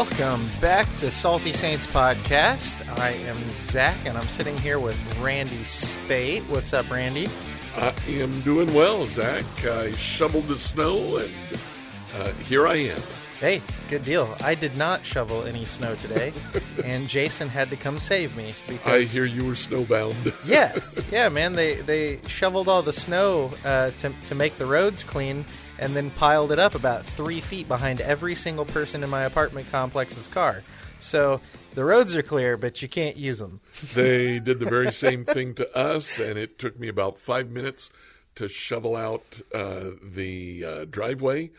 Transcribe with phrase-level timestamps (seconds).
[0.00, 2.88] Welcome back to Salty Saints Podcast.
[2.98, 6.42] I am Zack, and I'm sitting here with Randy Spate.
[6.44, 7.28] What's up, Randy?
[7.76, 9.44] I am doing well, Zack.
[9.62, 11.30] I shoveled the snow, and
[12.16, 13.02] uh, here I am.
[13.40, 13.60] Hey,
[13.90, 14.34] good deal.
[14.40, 16.32] I did not shovel any snow today,
[16.82, 18.54] and Jason had to come save me.
[18.68, 20.34] Because, I hear you were snowbound.
[20.46, 20.78] yeah,
[21.12, 21.52] yeah, man.
[21.52, 25.44] They they shoveled all the snow uh, to to make the roads clean,
[25.80, 29.70] and then piled it up about three feet behind every single person in my apartment
[29.72, 30.62] complex's car.
[30.98, 31.40] So
[31.74, 33.60] the roads are clear, but you can't use them.
[33.94, 37.90] they did the very same thing to us, and it took me about five minutes
[38.34, 41.50] to shovel out uh, the uh, driveway.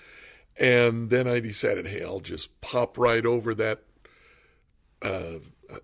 [0.56, 3.82] And then I decided, hey, I'll just pop right over that
[5.02, 5.40] uh,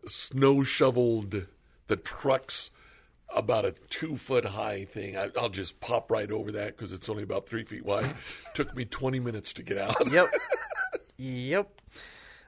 [0.06, 1.48] snow shoveled
[1.88, 2.70] the trucks
[3.36, 5.18] about a two foot high thing.
[5.18, 8.14] I, will just pop right over that because it's only about three feet wide.
[8.54, 9.96] Took me 20 minutes to get out.
[10.12, 10.28] Yep.
[11.18, 11.82] yep.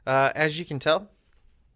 [0.06, 1.10] Uh, as you can tell,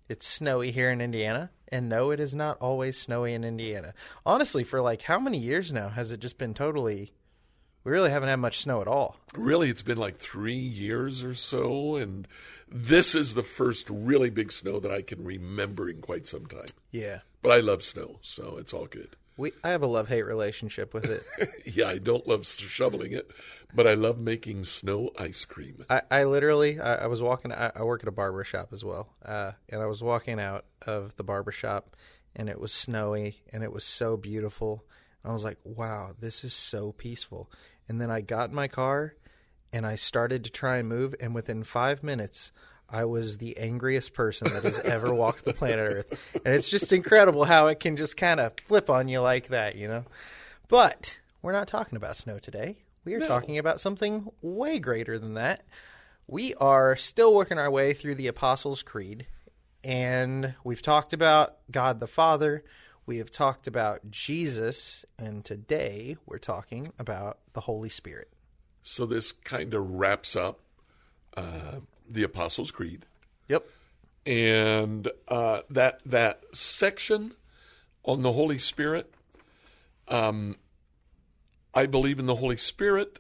[0.10, 1.52] it's snowy here in Indiana.
[1.70, 3.94] And no, it is not always snowy in Indiana.
[4.26, 7.14] Honestly, for like how many years now has it just been totally.
[7.84, 9.18] We really haven't had much snow at all.
[9.36, 11.96] Really, it's been like three years or so.
[11.96, 12.28] And
[12.72, 16.68] this is the first really big snow that I can remember in quite some time.
[16.92, 17.20] Yeah.
[17.44, 19.18] But I love snow, so it's all good.
[19.36, 21.24] We, I have a love hate relationship with it.
[21.76, 23.30] yeah, I don't love shoveling it,
[23.76, 25.84] but I love making snow ice cream.
[25.90, 28.86] I, I literally, I, I was walking, I, I, work at a barber shop as
[28.86, 31.98] well, uh, and I was walking out of the barber shop,
[32.34, 34.86] and it was snowy, and it was so beautiful.
[35.22, 37.52] And I was like, wow, this is so peaceful.
[37.90, 39.16] And then I got in my car,
[39.74, 42.54] and I started to try and move, and within five minutes,
[42.90, 46.36] I was the angriest person that has ever walked the planet Earth.
[46.46, 49.76] And it's just incredible how it can just kind of flip on you like that,
[49.76, 50.06] you know?
[50.68, 52.78] But we're not talking about snow today.
[53.06, 53.28] We are no.
[53.28, 55.66] talking about something way greater than that.
[56.28, 59.28] We are still working our way through the Apostles' Creed,
[59.84, 62.64] and we've talked about God the Father.
[63.06, 68.30] We have talked about Jesus, and today we're talking about the Holy Spirit.
[68.82, 70.62] So this kind of wraps up
[71.36, 71.82] uh,
[72.14, 73.06] the Apostles' Creed.
[73.50, 73.68] Yep.
[74.26, 77.34] And uh, that that section
[78.06, 79.14] on the Holy Spirit,
[80.08, 80.58] um,
[81.74, 83.20] I believe in the Holy Spirit,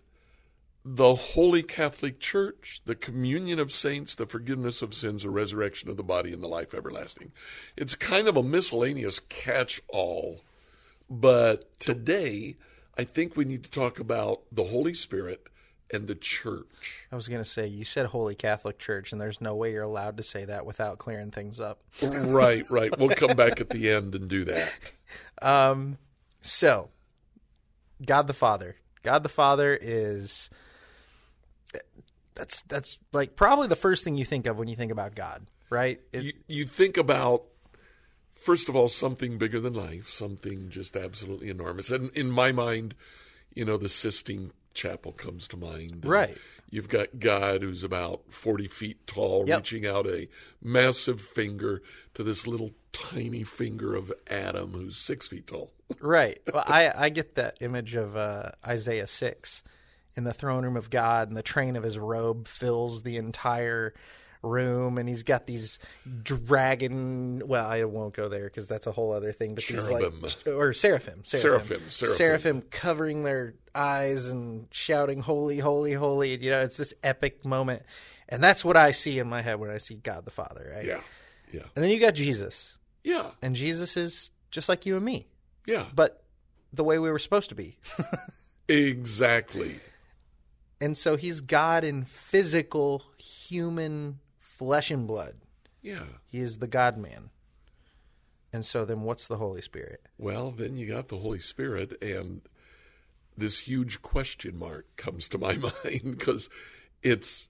[0.85, 5.97] the Holy Catholic Church, the communion of saints, the forgiveness of sins, the resurrection of
[5.97, 7.31] the body, and the life everlasting.
[7.75, 10.41] It's kind of a miscellaneous catch all.
[11.09, 12.55] But today,
[12.97, 15.47] I think we need to talk about the Holy Spirit
[15.93, 17.07] and the church.
[17.11, 19.83] I was going to say, you said Holy Catholic Church, and there's no way you're
[19.83, 21.81] allowed to say that without clearing things up.
[22.01, 22.97] right, right.
[22.97, 24.71] We'll come back at the end and do that.
[25.43, 25.97] Um,
[26.41, 26.89] so,
[28.03, 28.77] God the Father.
[29.03, 30.49] God the Father is
[32.35, 35.45] that's that's like probably the first thing you think of when you think about God,
[35.69, 35.99] right?
[36.11, 37.43] It, you, you think about
[38.33, 41.91] first of all something bigger than life, something just absolutely enormous.
[41.91, 42.95] And in my mind,
[43.53, 46.05] you know, the Sistine Chapel comes to mind.
[46.05, 46.37] Right.
[46.69, 49.59] You've got God who's about 40 feet tall, yep.
[49.59, 50.27] reaching out a
[50.61, 51.81] massive finger
[52.15, 55.71] to this little tiny finger of Adam who's six feet tall.
[55.99, 56.39] right.
[56.51, 59.63] Well, I, I get that image of uh, Isaiah 6
[60.15, 63.93] in the throne room of God, and the train of his robe fills the entire
[64.43, 65.79] room and he's got these
[66.21, 70.19] dragon well i won't go there because that's a whole other thing but Cherubim.
[70.21, 72.17] these like or seraphim seraphim, seraphim seraphim.
[72.17, 77.83] Seraphim covering their eyes and shouting holy holy holy you know it's this epic moment.
[78.29, 80.85] And that's what i see in my head when i see god the father right?
[80.85, 81.01] Yeah
[81.51, 81.63] yeah.
[81.75, 82.77] And then you got jesus.
[83.03, 83.31] Yeah.
[83.41, 85.27] And jesus is just like you and me.
[85.65, 85.85] Yeah.
[85.95, 86.23] But
[86.71, 87.77] the way we were supposed to be.
[88.67, 89.79] Exactly.
[90.79, 94.19] And so he's god in physical human
[94.57, 95.35] flesh and blood.
[95.81, 96.05] Yeah.
[96.27, 97.29] He is the God man.
[98.51, 100.01] And so then what's the Holy Spirit?
[100.17, 102.41] Well, then you got the Holy Spirit, and
[103.35, 106.49] this huge question mark comes to my mind because
[107.01, 107.49] it's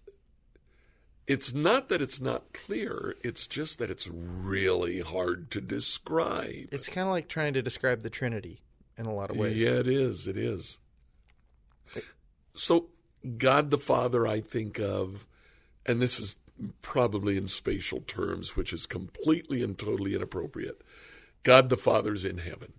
[1.27, 6.67] it's not that it's not clear, it's just that it's really hard to describe.
[6.71, 8.61] It's kind of like trying to describe the Trinity
[8.97, 9.61] in a lot of ways.
[9.61, 10.27] Yeah, it is.
[10.27, 10.79] It is.
[12.53, 12.89] So,
[13.37, 15.25] God the Father, I think of,
[15.85, 16.35] and this is
[16.81, 20.81] probably in spatial terms, which is completely and totally inappropriate.
[21.43, 22.73] God the Father's in heaven.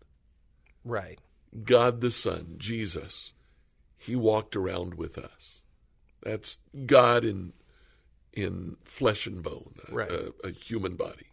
[0.84, 1.18] Right.
[1.64, 3.34] God the Son, Jesus,
[3.96, 5.62] he walked around with us.
[6.22, 7.52] That's God in
[8.32, 10.10] in flesh and bone, right.
[10.10, 11.26] a, a human body.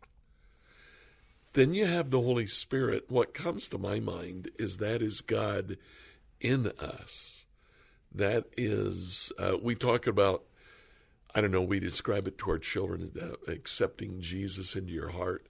[1.53, 3.05] Then you have the Holy Spirit.
[3.09, 5.77] What comes to my mind is that is God
[6.39, 7.45] in us.
[8.13, 10.43] That is, uh, we talk about
[11.33, 15.47] I don't know, we describe it to our children, uh, accepting Jesus into your heart.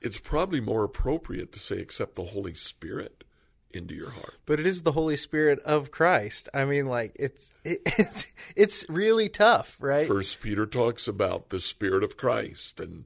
[0.00, 3.24] It's probably more appropriate to say accept the Holy Spirit
[3.72, 4.34] into your heart.
[4.46, 6.48] But it is the Holy Spirit of Christ.
[6.52, 8.26] I mean, like it's it, it's
[8.56, 10.06] it's really tough, right?
[10.06, 13.04] First Peter talks about the Spirit of Christ, and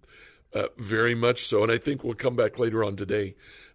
[0.55, 1.63] uh, very much so.
[1.63, 3.35] And I think we'll come back later on today,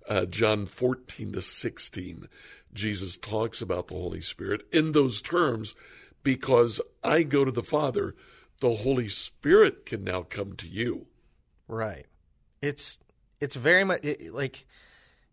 [0.10, 2.28] uh, John fourteen to sixteen.
[2.74, 5.76] Jesus talks about the Holy Spirit in those terms
[6.24, 8.16] because I go to the Father,
[8.62, 11.08] the Holy Spirit can now come to you.
[11.68, 12.06] Right.
[12.62, 12.98] It's
[13.42, 14.66] it's very much it, like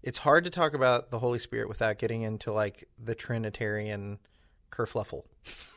[0.03, 4.19] it's hard to talk about the Holy Spirit without getting into like the Trinitarian
[4.71, 5.23] kerfluffle.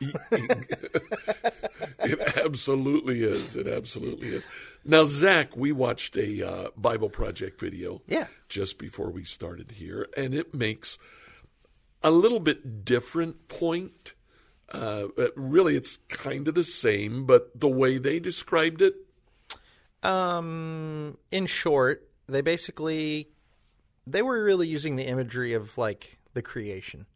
[2.00, 3.56] it absolutely is.
[3.56, 4.46] It absolutely is.
[4.84, 8.26] Now, Zack, we watched a uh, Bible Project video Yeah.
[8.48, 10.98] just before we started here, and it makes
[12.02, 14.14] a little bit different point.
[14.72, 18.94] Uh, really, it's kind of the same, but the way they described it,
[20.02, 23.28] Um, in short, they basically
[24.06, 27.06] they were really using the imagery of like the creation.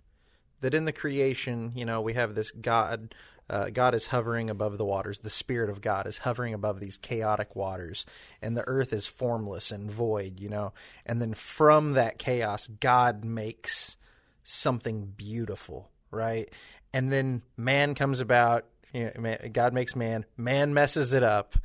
[0.61, 3.14] That in the creation, you know, we have this God.
[3.49, 5.20] Uh, God is hovering above the waters.
[5.20, 8.05] The Spirit of God is hovering above these chaotic waters,
[8.43, 10.41] and the earth is formless and void.
[10.41, 10.73] You know,
[11.05, 13.97] and then from that chaos, God makes
[14.43, 16.49] something beautiful, right?
[16.96, 18.64] And then man comes about.
[18.94, 20.25] You know, God makes man.
[20.38, 21.58] Man messes it up,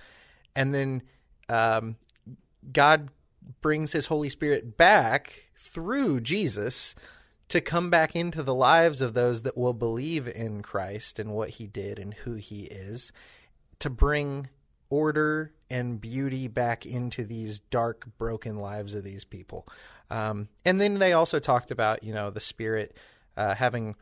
[0.57, 1.03] and then
[1.47, 1.95] um,
[2.73, 3.11] God
[3.61, 6.95] brings His Holy Spirit back through Jesus
[7.47, 11.51] to come back into the lives of those that will believe in Christ and what
[11.51, 13.13] He did and who He is,
[13.79, 14.49] to bring
[14.89, 19.65] order and beauty back into these dark, broken lives of these people.
[20.09, 22.97] Um, and then they also talked about, you know, the Spirit
[23.37, 23.95] uh, having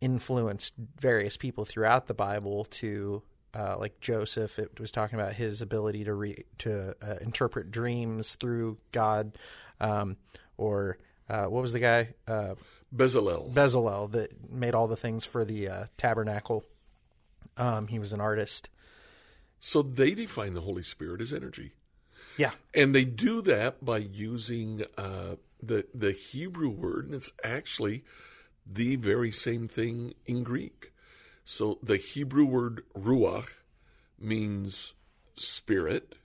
[0.00, 3.22] influenced various people throughout the Bible to
[3.54, 4.58] uh, like Joseph.
[4.58, 9.38] It was talking about his ability to re- to uh, interpret dreams through God,
[9.80, 10.16] um,
[10.56, 10.98] or
[11.28, 12.54] uh, what was the guy uh,
[12.94, 13.52] Bezalel.
[13.52, 16.64] Bezalel that made all the things for the uh, tabernacle.
[17.56, 18.68] Um, he was an artist.
[19.60, 21.72] so they define the Holy Spirit as energy.
[22.36, 28.02] Yeah, And they do that by using uh, the the Hebrew word, and it's actually
[28.66, 30.92] the very same thing in Greek.
[31.44, 33.60] So the Hebrew word ruach
[34.18, 34.94] means
[35.36, 36.16] spirit,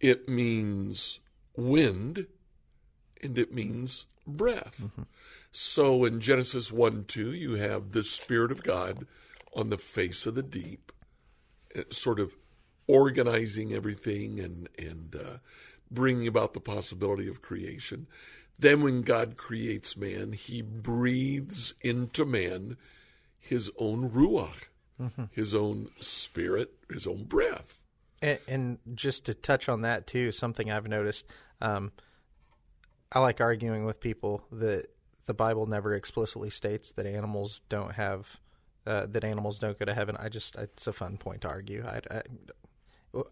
[0.00, 1.20] it means
[1.56, 2.26] wind,
[3.22, 4.90] and it means breath.
[5.50, 9.06] So in Genesis 1 2, you have the Spirit of God
[9.54, 10.92] on the face of the deep,
[11.74, 12.36] uh, sort of
[12.86, 15.38] organizing everything and and uh,
[15.90, 18.06] bringing about the possibility of creation.
[18.58, 22.76] Then, when God creates man, He breathes into man
[23.38, 24.68] His own ruach,
[25.30, 27.78] His own spirit, His own breath.
[28.20, 31.26] And, and just to touch on that too, something I've noticed,
[31.60, 31.92] um,
[33.12, 34.86] I like arguing with people that
[35.26, 38.38] the Bible never explicitly states that animals don't have
[38.86, 40.16] uh, that animals don't go to heaven.
[40.18, 41.84] I just it's a fun point to argue.
[41.86, 42.22] I, I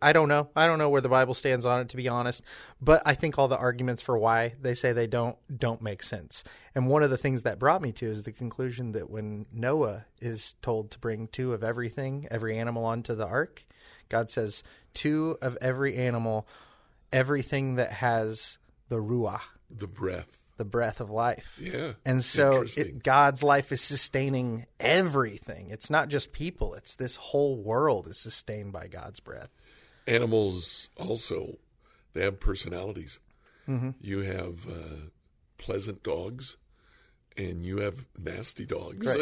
[0.00, 0.49] I don't know.
[0.56, 2.42] I don't know where the Bible stands on it, to be honest.
[2.80, 6.45] But I think all the arguments for why they say they don't don't make sense.
[6.75, 10.06] And one of the things that brought me to is the conclusion that when Noah
[10.21, 13.64] is told to bring two of everything, every animal onto the ark,
[14.09, 14.62] God says
[14.95, 16.49] two of every animal,
[17.12, 19.40] everything that has the ruach,
[19.71, 20.38] The breath.
[20.56, 21.61] the breath of life.
[21.62, 21.92] Yeah.
[22.04, 25.68] And so it, God's life is sustaining everything.
[25.71, 29.50] It's not just people, it's this whole world is sustained by God's breath.
[30.06, 31.56] Animals also,
[32.12, 33.18] they have personalities.
[34.00, 35.08] You have uh,
[35.58, 36.56] pleasant dogs,
[37.36, 39.16] and you have nasty dogs.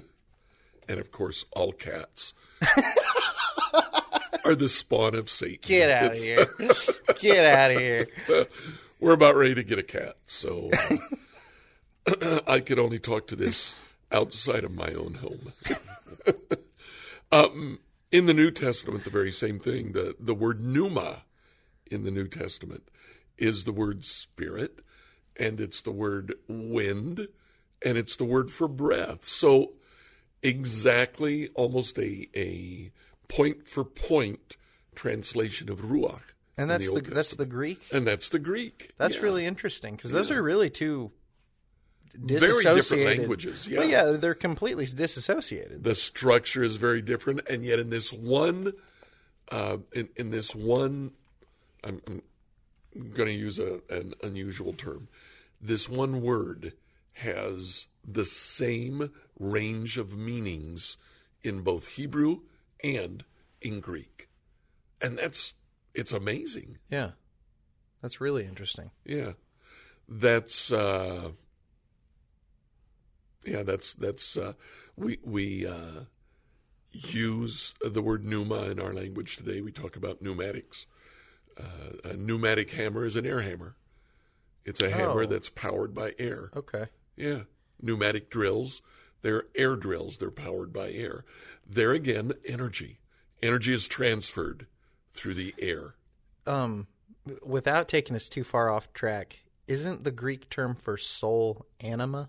[0.88, 2.32] and of course, all cats
[4.46, 5.58] are the spawn of Satan.
[5.60, 6.46] Get out of here.
[7.20, 8.06] Get out of here.
[9.00, 10.70] We're about ready to get a cat, so
[12.06, 13.74] uh, I could only talk to this
[14.10, 15.52] outside of my own home.
[17.30, 17.78] um,
[18.12, 19.92] in the New Testament, the very same thing.
[19.92, 21.24] The the word pneuma
[21.86, 22.88] in the New Testament
[23.38, 24.80] is the word spirit,
[25.36, 27.28] and it's the word wind,
[27.84, 29.24] and it's the word for breath.
[29.24, 29.72] So
[30.42, 32.90] exactly almost a a
[33.28, 34.56] point for point
[34.94, 36.20] translation of ruach.
[36.56, 37.80] And that's the, Old that's the Greek.
[37.92, 38.92] and that's the Greek.
[38.98, 39.22] That's Yeah.
[39.22, 41.12] really interesting because those are really two
[42.14, 44.10] Very different disassociated languages, Well, yeah.
[44.10, 45.84] yeah, they're completely disassociated.
[45.84, 48.72] the structure is very different, and yet in this one,
[49.50, 51.12] uh, in in this one,
[51.84, 52.22] I'm, I'm
[53.14, 55.08] going to use a, an unusual term.
[55.60, 56.72] This one word
[57.14, 60.96] has the same range of meanings
[61.42, 62.40] in both Hebrew
[62.82, 63.24] and
[63.60, 64.28] in Greek.
[65.02, 65.54] And that's
[65.94, 66.78] it's amazing.
[66.90, 67.10] Yeah.
[68.02, 68.90] That's really interesting.
[69.04, 69.32] Yeah.
[70.08, 71.32] That's uh
[73.44, 74.52] yeah, that's that's uh
[74.96, 76.04] we we uh
[76.92, 79.60] use the word pneuma in our language today.
[79.60, 80.86] We talk about pneumatics.
[81.58, 83.76] Uh, a pneumatic hammer is an air hammer.
[84.64, 85.26] It's a hammer Oh.
[85.26, 86.50] that's powered by air.
[86.56, 86.86] Okay.
[87.16, 87.42] Yeah.
[87.80, 88.82] Pneumatic drills,
[89.22, 90.18] they're air drills.
[90.18, 91.24] They're powered by air.
[91.66, 92.98] There again, energy.
[93.42, 94.66] Energy is transferred
[95.12, 95.94] through the air.
[96.46, 96.86] Um
[97.42, 102.28] without taking us too far off track, isn't the Greek term for soul anima?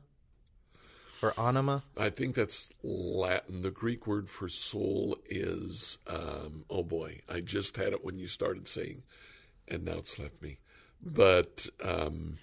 [1.21, 1.83] Or anima?
[1.97, 3.61] I think that's Latin.
[3.61, 8.27] The Greek word for soul is, um, oh boy, I just had it when you
[8.27, 9.03] started saying,
[9.67, 10.57] and now it's left me.
[11.03, 12.37] But um,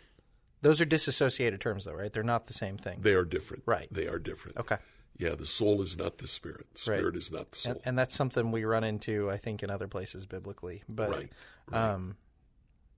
[0.62, 2.12] Those are disassociated terms though, right?
[2.12, 3.00] They're not the same thing.
[3.02, 3.62] they are different.
[3.66, 3.88] Right.
[3.90, 4.58] They are different.
[4.58, 4.76] Okay.
[5.16, 6.66] Yeah, the soul is not the spirit.
[6.75, 6.99] The Right.
[6.99, 7.73] spirit is not the soul.
[7.73, 10.85] And, and that's something we run into, I think, in other places biblically.
[10.88, 11.32] But right.
[11.73, 12.16] um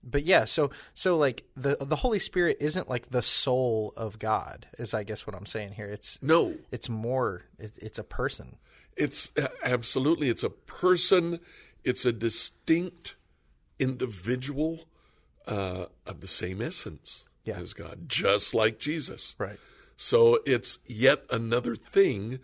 [0.03, 4.67] but yeah, so so like the the Holy Spirit isn't like the soul of God,
[4.79, 5.87] is I guess what I'm saying here.
[5.89, 8.57] It's No, it's more it, it's a person.
[8.97, 11.41] It's uh, absolutely it's a person.
[11.85, 13.15] It's a distinct
[13.79, 14.81] individual
[15.47, 17.59] uh, of the same essence Yeah.
[17.59, 19.35] as God, just like Jesus.
[19.39, 19.59] Right.
[19.97, 22.41] So it's yet another thing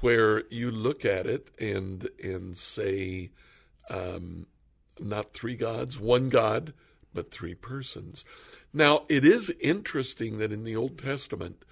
[0.00, 3.30] where you look at it and and say,
[3.90, 4.46] um,
[4.98, 6.72] not three gods, one God,
[7.16, 8.24] but three persons.
[8.72, 11.64] Now it is interesting that in the Old Testament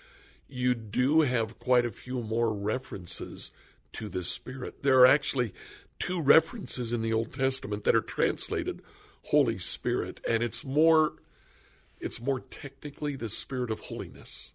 [0.49, 3.53] you do have quite a few more references
[3.93, 4.83] to the Spirit.
[4.83, 5.55] There are actually
[5.99, 8.83] two references in the Old Testament that are translated
[9.27, 11.15] Holy Spirit, and it's more
[12.01, 14.53] it's more technically the Spirit of holiness.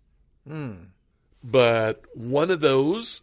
[1.43, 3.21] But one of those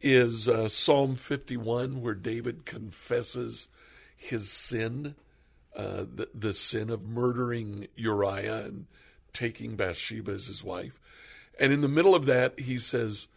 [0.00, 3.68] is uh, Psalm 51, where David confesses
[4.16, 5.14] his sin,
[5.80, 8.86] uh, the, the sin of murdering Uriah and
[9.32, 11.00] taking Bathsheba as his wife.
[11.58, 13.28] And in the middle of that, he says,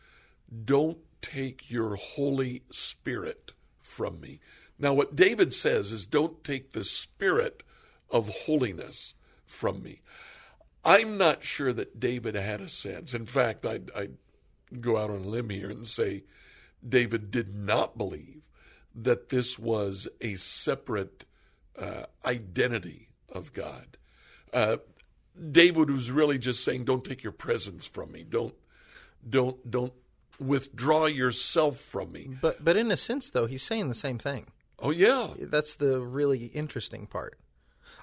[0.66, 4.42] Don't take your Holy Spirit from me.
[4.78, 7.64] Now, what David says is, Don't take the Spirit
[8.10, 9.14] of holiness
[9.46, 10.02] from me.
[10.84, 13.14] I'm not sure that David had a sense.
[13.14, 14.18] In fact, I'd, I'd
[14.82, 16.26] go out on a limb here and say
[16.88, 18.42] David did not believe
[18.94, 21.24] that this was a separate
[21.80, 23.98] uh, identity of God.
[24.52, 24.78] Uh,
[25.52, 28.24] David was really just saying, "Don't take your presence from me.
[28.24, 28.54] Don't,
[29.28, 29.94] don't, don't
[30.40, 34.48] withdraw yourself from me." But but in a sense though, he's saying the same thing.
[34.80, 37.40] Oh yeah, That's the really interesting part.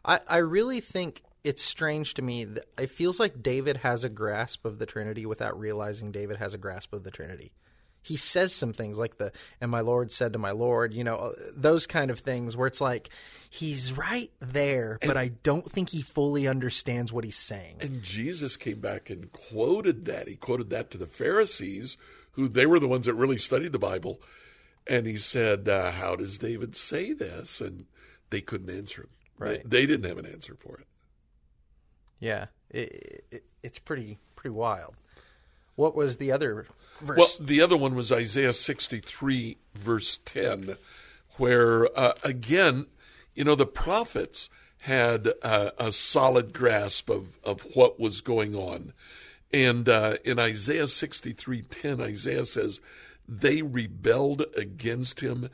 [0.04, 4.08] I, I really think it's strange to me that it feels like David has a
[4.08, 7.52] grasp of the Trinity without realizing David has a grasp of the Trinity.
[8.02, 11.34] He says some things like the and my Lord said to my Lord, you know,
[11.54, 13.10] those kind of things where it's like
[13.50, 17.76] he's right there, but I don't think he fully understands what he's saying.
[17.80, 20.28] And Jesus came back and quoted that.
[20.28, 21.98] He quoted that to the Pharisees,
[22.32, 24.20] who they were the ones that really studied the Bible.
[24.86, 27.60] And he said, uh, How does David say this?
[27.60, 27.86] And
[28.30, 29.10] they couldn't answer him.
[29.38, 29.62] Right.
[29.68, 30.86] They, they didn't have an answer for it.
[32.20, 34.94] Yeah, it, it, it's pretty pretty wild.
[35.74, 36.66] What was the other
[37.00, 37.18] verse?
[37.18, 40.76] Well, the other one was Isaiah 63, verse 10,
[41.36, 42.86] where, uh, again,
[43.34, 48.92] you know, the prophets had uh, a solid grasp of, of what was going on.
[49.52, 52.80] And uh, in Isaiah 63, 10, Isaiah says,
[53.28, 55.50] They rebelled against him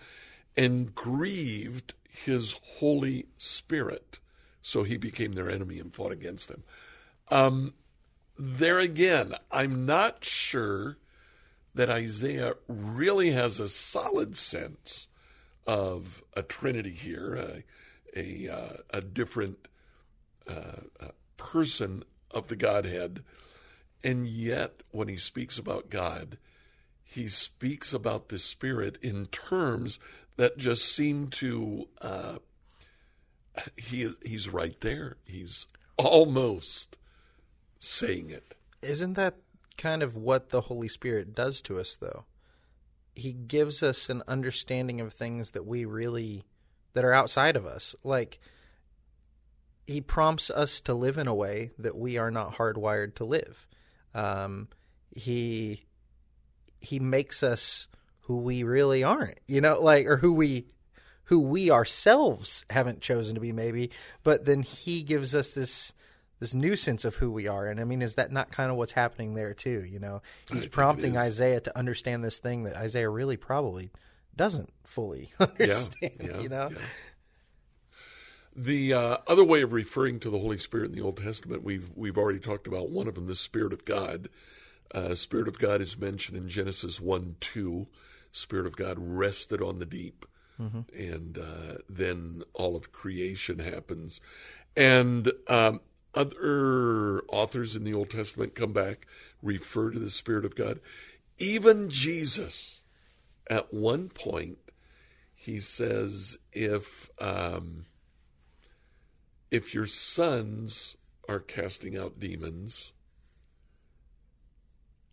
[0.57, 4.19] and grieved his Holy Spirit.
[4.63, 6.63] So he became their enemy and fought against them.
[7.31, 7.75] Um,
[8.39, 10.99] there again, I'm not sure
[11.77, 15.09] that Isaiah really has a solid sense
[15.67, 17.65] of a Trinity here, a
[18.17, 19.69] a, uh, a different
[20.49, 23.23] uh, uh, person of the Godhead,
[24.03, 26.39] and yet when he speaks about God,
[27.05, 30.01] he speaks about the Spirit in terms
[30.37, 32.37] that just seem to uh,
[33.77, 35.17] he he's right there.
[35.25, 35.67] He's
[35.99, 36.97] almost
[37.79, 38.55] saying it.
[38.83, 39.37] Isn't that
[39.77, 42.25] kind of what the Holy Spirit does to us, though?
[43.15, 46.45] He gives us an understanding of things that we really
[46.93, 47.95] that are outside of us.
[48.03, 48.39] Like
[49.87, 53.67] he prompts us to live in a way that we are not hardwired to live.
[54.15, 54.69] Um,
[55.15, 55.85] he
[56.81, 57.89] he makes us
[58.21, 60.67] who we really aren't, you know, like or who we
[61.25, 63.91] who we ourselves haven't chosen to be, maybe.
[64.23, 65.93] But then he gives us this
[66.39, 67.67] this new sense of who we are.
[67.67, 69.85] And I mean, is that not kind of what's happening there too?
[69.89, 71.17] You know, he's prompting.
[71.17, 73.91] Isaiah to understand this thing that Isaiah really probably
[74.37, 76.13] doesn't fully understand.
[76.21, 76.79] yeah, you know, yeah.
[78.59, 81.91] The uh, other way of referring to the Holy Spirit in the Old Testament, we've
[81.95, 84.29] we've already talked about one of them, the Spirit of God.
[84.95, 87.87] Uh, Spirit of God is mentioned in Genesis one two.
[88.33, 90.27] Spirit of God rested on the deep,
[90.95, 94.21] and uh, then all of creation happens,
[94.77, 95.81] and um,
[96.17, 99.07] other authors in the Old Testament come back
[99.43, 100.81] refer to the Spirit of God.
[101.39, 102.83] Even Jesus,
[103.49, 104.59] at one point,
[105.35, 107.85] he says, if um,
[109.51, 110.97] if your sons
[111.29, 112.93] are casting out demons,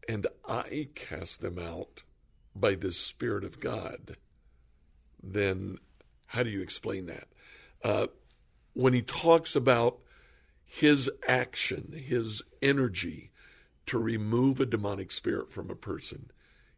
[0.08, 2.04] and I cast them out
[2.56, 4.18] by the Spirit of God,
[5.22, 5.78] then
[6.28, 7.28] how do you explain that?
[7.84, 8.08] Uh,
[8.74, 10.00] when he talks about
[10.74, 13.30] his action, his energy
[13.86, 16.32] to remove a demonic spirit from a person,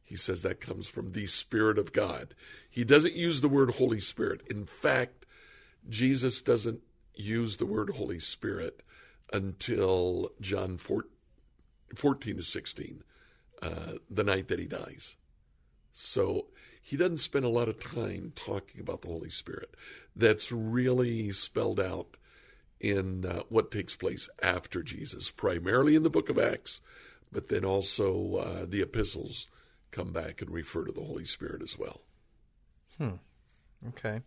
[0.04, 2.36] he says that comes from the Spirit of God.
[2.70, 4.42] He doesn't use the word Holy Spirit.
[4.50, 5.26] In fact,
[5.88, 6.82] Jesus doesn't
[7.14, 8.84] use the word Holy Spirit
[9.32, 11.10] until John 14,
[11.96, 13.02] 14 to 16,
[13.62, 13.70] uh,
[14.10, 15.16] the night that he dies.
[15.94, 16.48] So
[16.82, 19.74] he doesn't spend a lot of time talking about the Holy Spirit.
[20.14, 22.18] That's really spelled out
[22.86, 26.82] in uh, what takes place after Jesus, primarily in the book of Acts,
[27.32, 29.48] but then also uh, the epistles
[29.90, 32.02] come back and refer to the Holy Spirit as well.
[33.00, 33.16] Hmm.
[33.90, 34.22] Okay,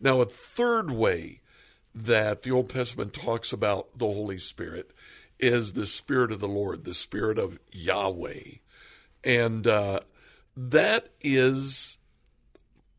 [0.00, 1.40] Now, a third way
[1.94, 4.92] that the Old Testament talks about the Holy Spirit
[5.38, 8.58] is the Spirit of the Lord, the Spirit of Yahweh.
[9.24, 10.00] And uh,
[10.56, 11.98] that is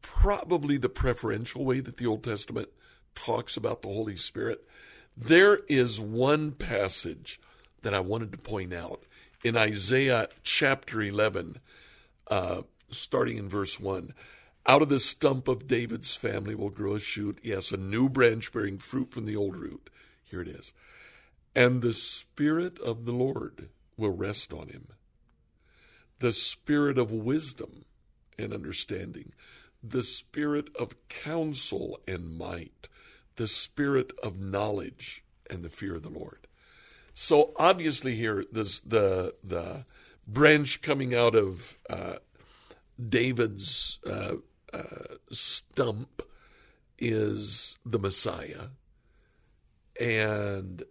[0.01, 2.69] probably the preferential way that the Old Testament
[3.15, 4.63] talks about the Holy Spirit.
[5.15, 7.39] There is one passage
[7.81, 9.03] that I wanted to point out
[9.43, 11.59] in Isaiah chapter 11,
[12.27, 14.13] uh, starting in verse 1.
[14.65, 18.51] Out of the stump of David's family will grow a shoot, yes, a new branch
[18.53, 19.89] bearing fruit from the old root.
[20.23, 20.73] Here it is.
[21.55, 24.87] And the Spirit of the Lord will rest on him
[26.19, 27.83] the Spirit of wisdom
[28.39, 29.33] and understanding,
[29.83, 32.87] the Spirit of counsel and might,
[33.35, 36.47] the Spirit of knowledge and the fear of the Lord.
[37.13, 39.85] So obviously, here this the the
[40.27, 42.15] branch coming out of uh,
[43.09, 44.35] David's uh,
[44.73, 46.23] uh, stump
[46.97, 48.67] is the Messiah,
[49.99, 50.83] and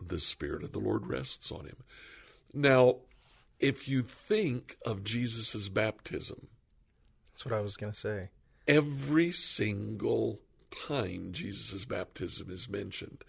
[0.00, 1.84] the Spirit of the Lord rests on him.
[2.52, 2.96] Now,
[3.58, 6.48] if you think of Jesus' baptism,
[7.28, 8.28] that's what I was gonna say.
[8.68, 10.40] every single
[10.88, 13.24] time Jesus' baptism is mentioned,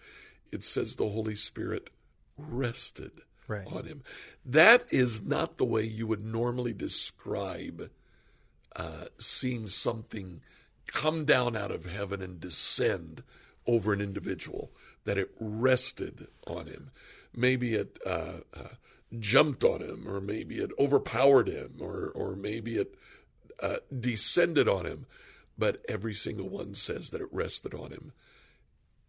[0.52, 1.88] it says the Holy Spirit
[2.36, 3.12] rested
[3.46, 3.66] Right.
[3.66, 4.02] on him.
[4.46, 7.90] That is not the way you would normally describe
[8.74, 10.40] uh, seeing something
[10.86, 13.22] come down out of heaven and descend
[13.66, 14.70] over an individual,
[15.04, 16.90] that it rested on him.
[17.34, 18.68] Maybe it uh, uh,
[19.18, 22.94] jumped on him, or maybe it overpowered him, or, or maybe it
[23.62, 25.06] uh, descended on him.
[25.56, 28.12] But every single one says that it rested on him.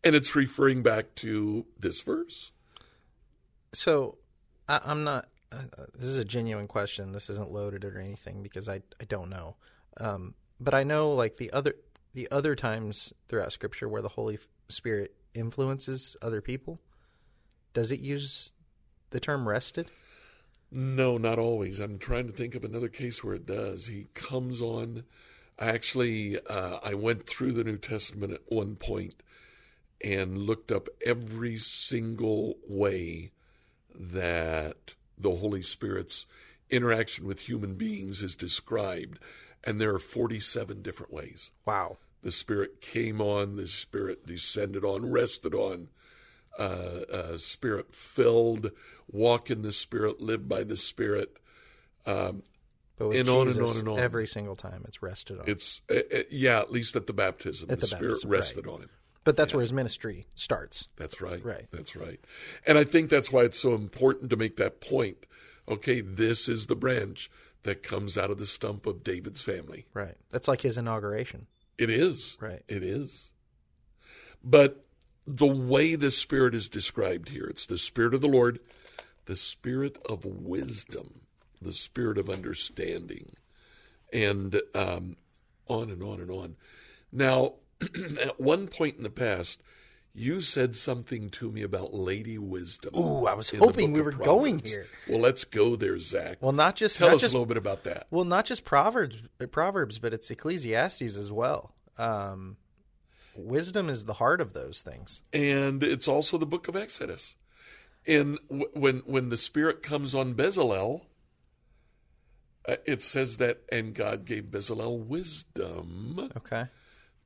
[0.04, 2.52] And it's referring back to this verse.
[3.74, 4.18] So
[4.70, 5.28] I, I'm not.
[5.52, 7.12] Uh, uh, this is a genuine question.
[7.12, 9.56] This isn't loaded or anything because I I don't know.
[10.00, 11.76] Um, but I know like the other
[12.14, 16.80] the other times throughout Scripture where the Holy Spirit influences other people.
[17.74, 18.54] Does it use
[19.10, 19.92] the term rested?
[20.72, 21.80] No, not always.
[21.80, 23.88] I'm trying to think of another case where it does.
[23.88, 25.04] He comes on.
[25.58, 29.24] Actually, uh, I went through the New Testament at one point
[30.04, 33.32] and looked up every single way
[33.94, 36.26] that the Holy Spirit's
[36.70, 39.20] interaction with human beings is described.
[39.64, 41.52] And there are 47 different ways.
[41.66, 41.98] Wow.
[42.22, 45.90] The Spirit came on, the Spirit descended on, rested on,
[46.58, 48.72] uh, uh, Spirit filled,
[49.12, 51.38] walk in the Spirit, live by the Spirit.
[52.06, 52.44] Um,
[52.98, 54.00] But with And on and on and on.
[54.00, 55.46] every single time it's rested on.
[55.48, 58.74] it's uh, uh, yeah, at least at the baptism, At the, the Spirit rested right.
[58.76, 58.90] on him.
[59.24, 60.88] but that's where his ministry starts.
[60.96, 61.44] That's right.
[61.44, 61.66] Right.
[61.72, 62.20] That's right.
[62.66, 65.26] And I think that's why it's so important to make that point.
[65.68, 67.30] Okay, this is the branch
[67.64, 69.88] that comes out of the stump of David's family.
[69.94, 70.16] Right.
[70.30, 71.48] That's like his inauguration.
[71.78, 72.38] It is.
[72.40, 72.62] Right.
[72.68, 73.34] It is.
[74.44, 74.86] But
[75.28, 78.60] the way the Spirit is described here, it's the Spirit of the Lord,
[79.26, 81.22] the Spirit of wisdom,
[81.66, 83.36] the Spirit of understanding,
[84.14, 85.18] and um,
[85.68, 86.56] on and on and on.
[87.12, 87.56] Now,
[88.22, 89.62] at one point in the past,
[90.14, 92.94] you said something to me about Lady Wisdom.
[92.96, 94.88] Ooh, I was hoping we were going here.
[95.10, 96.38] Well, let's go there, Zack.
[96.42, 98.08] Well, not just Tell not us just a little bit about that.
[98.12, 99.18] well, not just proverbs,
[99.52, 101.74] proverbs, but it's Ecclesiastes as well.
[101.98, 102.56] Um,
[103.36, 105.22] wisdom is the heart of those things.
[105.34, 107.36] and it's also the book of Exodus.
[108.08, 111.02] And w- when when the Spirit comes on Bezalel,
[112.68, 116.66] uh, it says that, and God gave Bezalel wisdom Okay.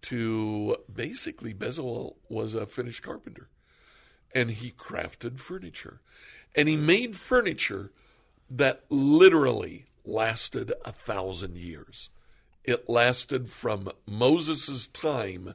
[0.04, 3.49] to basically Bezalel was a finished carpenter,
[4.34, 6.02] and he crafted furniture,
[6.56, 7.91] and he made furniture
[8.49, 12.10] that literally lasted a thousand years.
[12.63, 15.54] It lasted from Moses' time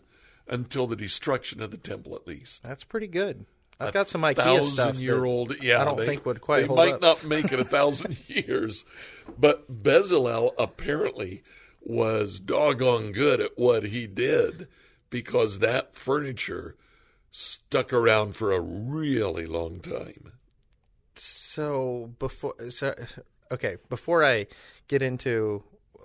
[0.49, 2.62] until the destruction of the temple, at least.
[2.62, 3.47] That's pretty good.
[3.81, 4.97] I've got some IKEA thousand stuff.
[4.97, 5.55] year old.
[5.63, 7.01] Yeah, I don't they, think would quite They might up.
[7.01, 8.85] not make it a thousand years,
[9.39, 11.43] but Bezalel apparently
[11.83, 14.69] was doggone good at what he did
[15.11, 16.77] because that furniture
[17.31, 20.33] stuck around for a really long time.
[21.17, 22.95] So before, so
[23.53, 24.47] okay, before I
[24.89, 25.63] get into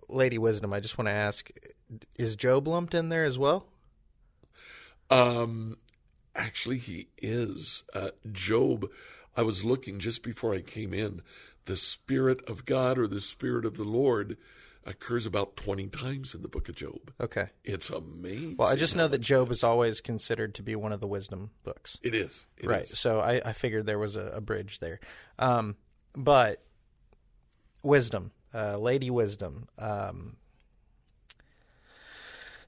[0.09, 1.49] Lady Wisdom, I just want to ask:
[2.15, 3.67] Is Joe lumped in there as well?
[5.09, 5.77] Um,
[6.35, 8.89] actually, he is uh, Job.
[9.35, 11.21] I was looking just before I came in.
[11.65, 14.37] The Spirit of God or the Spirit of the Lord
[14.85, 17.11] occurs about twenty times in the book of Job.
[17.21, 17.49] Okay.
[17.63, 18.55] It's amazing.
[18.57, 21.51] Well, I just know that Job is always considered to be one of the wisdom
[21.63, 21.99] books.
[22.01, 22.47] It is.
[22.57, 22.83] It right.
[22.83, 22.97] is.
[22.97, 24.99] So I, I figured there was a, a bridge there.
[25.37, 25.75] Um,
[26.15, 26.63] but
[27.83, 29.67] wisdom, uh, Lady Wisdom.
[29.77, 30.37] Um,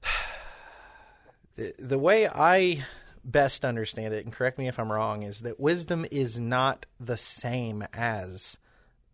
[1.56, 2.84] the, the way I
[3.24, 7.16] best understand it, and correct me if I'm wrong, is that wisdom is not the
[7.16, 8.58] same as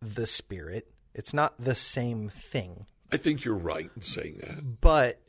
[0.00, 0.90] the spirit.
[1.14, 4.80] It's not the same thing I think you're right in saying that.
[4.80, 5.20] but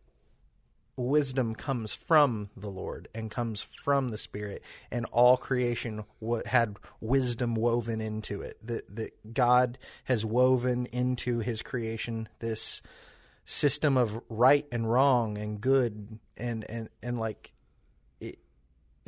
[0.97, 6.03] wisdom comes from the Lord and comes from the Spirit, and all creation
[6.45, 8.57] had wisdom woven into it.
[8.65, 12.81] That that God has woven into His creation this
[13.45, 17.53] system of right and wrong and good and and and like.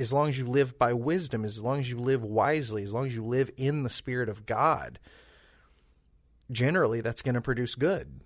[0.02, 3.06] As long as you live by wisdom, as long as you live wisely, as long
[3.06, 5.00] as you live in the Spirit of God,
[6.52, 8.22] generally that's going to produce good.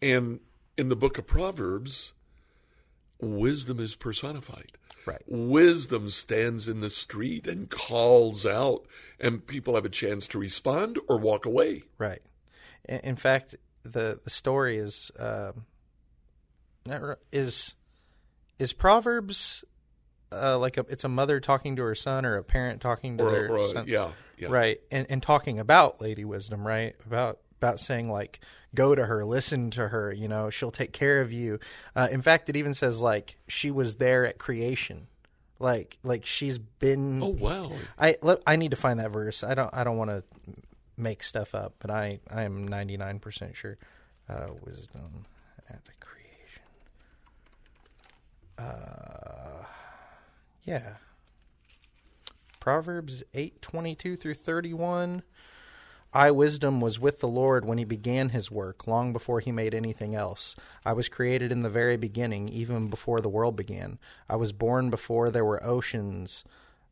[0.00, 0.40] And
[0.76, 2.12] in the book of Proverbs,
[3.20, 4.72] wisdom is personified.
[5.06, 5.22] Right.
[5.26, 8.86] Wisdom stands in the street and calls out,
[9.20, 11.84] and people have a chance to respond or walk away.
[11.96, 12.22] Right.
[12.88, 15.52] In, fact, the the story is uh,
[16.86, 17.76] re- is
[18.58, 19.64] is Proverbs
[20.32, 23.24] uh, like a it's a mother talking to her son or a parent talking to
[23.24, 24.48] Or, their or, son, yeah, yeah.
[24.50, 24.80] right?
[24.90, 26.94] And and talking about Lady Wisdom, right?
[27.06, 28.40] About about saying like
[28.74, 30.12] go to her, listen to her.
[30.12, 31.58] You know, she'll take care of you.
[31.94, 35.06] Uh, in fact, it even says like she was there at creation.
[35.58, 37.72] Like like she's been Oh wow!
[37.98, 39.42] I I need to find that verse.
[39.42, 40.22] I don't I don't want to
[40.98, 43.78] make stuff up, but I I am ninety nine percent sure.
[44.28, 45.24] Uh, wisdom
[45.70, 46.62] at the creation.
[48.58, 49.64] Uh,
[50.66, 50.96] yeah.
[52.60, 55.22] Proverbs eight twenty two through thirty one.
[56.12, 59.74] I, wisdom, was with the Lord when he began his work, long before he made
[59.74, 60.56] anything else.
[60.84, 63.98] I was created in the very beginning, even before the world began.
[64.28, 66.42] I was born before there were oceans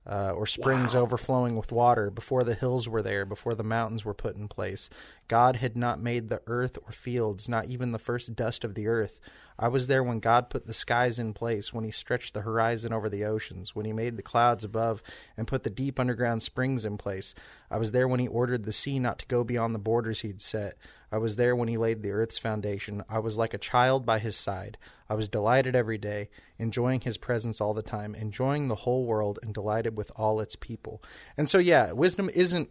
[0.06, 4.12] uh, or springs overflowing with water, before the hills were there, before the mountains were
[4.12, 4.90] put in place.
[5.26, 8.87] God had not made the earth or fields, not even the first dust of the
[8.87, 9.20] earth.
[9.58, 12.92] I was there when God put the skies in place, when he stretched the horizon
[12.92, 15.02] over the oceans, when he made the clouds above
[15.36, 17.34] and put the deep underground springs in place.
[17.70, 20.40] I was there when he ordered the sea not to go beyond the borders he'd
[20.40, 20.76] set.
[21.12, 23.04] I was there when he laid the earth's foundation.
[23.08, 24.76] I was like a child by his side.
[25.08, 29.38] I was delighted every day, enjoying his presence all the time, enjoying the whole world
[29.42, 31.00] and delighted with all its people.
[31.36, 32.70] And so yeah, wisdom isn't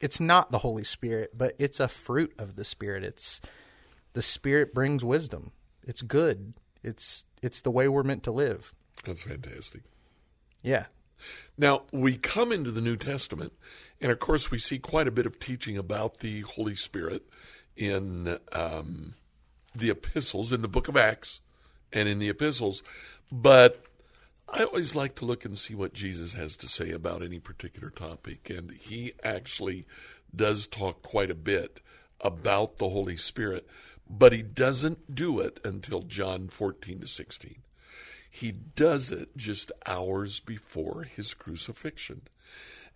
[0.00, 3.04] it's not the Holy Spirit, but it's a fruit of the Spirit.
[3.04, 3.40] It's
[4.14, 5.52] the Spirit brings wisdom.
[5.84, 6.54] It's good.
[6.82, 8.74] It's it's the way we're meant to live.
[9.04, 9.82] That's fantastic.
[10.62, 10.86] Yeah.
[11.56, 13.52] Now, we come into the New Testament,
[14.00, 17.22] and of course, we see quite a bit of teaching about the Holy Spirit
[17.76, 19.14] in um,
[19.74, 21.40] the epistles, in the book of Acts,
[21.92, 22.82] and in the epistles.
[23.30, 23.84] But
[24.48, 27.90] I always like to look and see what Jesus has to say about any particular
[27.90, 29.86] topic, and he actually
[30.34, 31.80] does talk quite a bit
[32.20, 33.66] about the Holy Spirit,
[34.12, 37.56] but he doesn't do it until John 14 to 16.
[38.30, 42.22] He does it just hours before his crucifixion.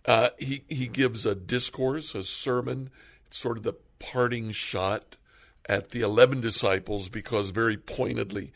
[0.05, 2.89] Uh, he he gives a discourse, a sermon,
[3.29, 5.17] sort of the parting shot
[5.67, 8.51] at the eleven disciples because very pointedly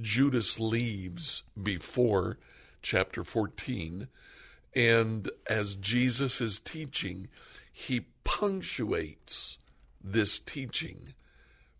[0.00, 2.38] Judas leaves before
[2.82, 4.08] chapter 14.
[4.74, 7.28] And as Jesus is teaching,
[7.70, 9.58] he punctuates
[10.02, 11.14] this teaching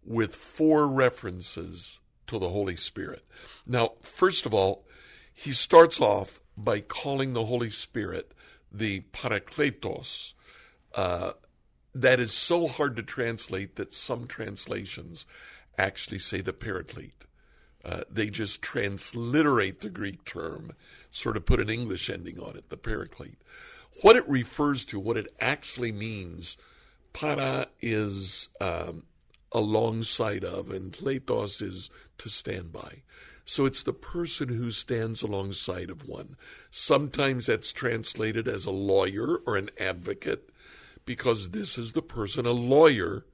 [0.04, 3.24] with four references to the Holy Spirit.
[3.66, 4.84] Now, first of all,
[5.32, 8.32] he starts off by calling the Holy Spirit
[8.70, 10.34] the Parakletos.
[10.94, 11.32] Uh,
[11.94, 15.26] that is so hard to translate that some translations
[15.78, 17.26] actually say the Paraclete.
[17.84, 20.72] Uh, they just transliterate the Greek term,
[21.10, 23.40] sort of put an English ending on it, the Paraclete.
[24.02, 26.56] What it refers to, what it actually means,
[27.12, 29.04] para is um,
[29.54, 33.02] alongside of, and kletos is to stand by.
[33.44, 36.36] So it's the person who stands alongside of one.
[36.70, 40.50] Sometimes that's translated as a lawyer or an advocate,
[41.04, 43.26] because this is the person, a lawyer,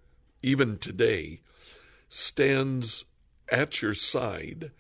[0.42, 1.40] even today,
[2.09, 3.04] stands
[3.50, 4.70] at your side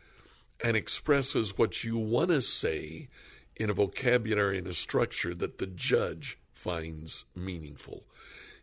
[0.64, 3.08] and expresses what you want to say
[3.56, 8.04] in a vocabulary and a structure that the judge finds meaningful.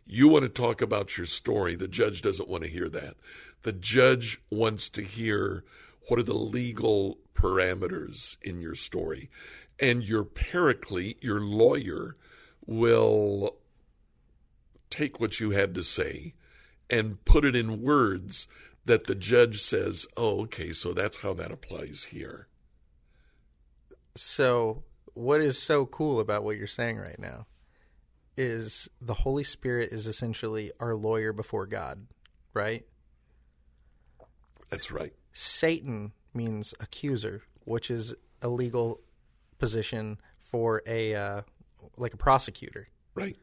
[0.06, 3.16] You want to talk about your story, the judge doesn't want to hear that.
[3.62, 5.64] The judge wants to hear
[6.08, 9.28] what are the legal parameters in your story.
[9.80, 12.16] And your paraclete, your lawyer,
[12.64, 13.56] will
[14.90, 16.34] take what you had to say
[16.88, 18.46] and put it in words
[18.84, 22.46] that the judge says, oh, okay, so that's how that applies here.
[24.14, 27.46] So, what is so cool about what you're saying right now
[28.36, 32.06] is the Holy Spirit is essentially our lawyer before God,
[32.52, 32.84] right?
[34.68, 35.12] That's right.
[35.32, 39.00] Satan means accuser, which is a legal
[39.58, 41.42] position for a uh,
[41.96, 42.88] like a prosecutor.
[43.14, 43.36] Right.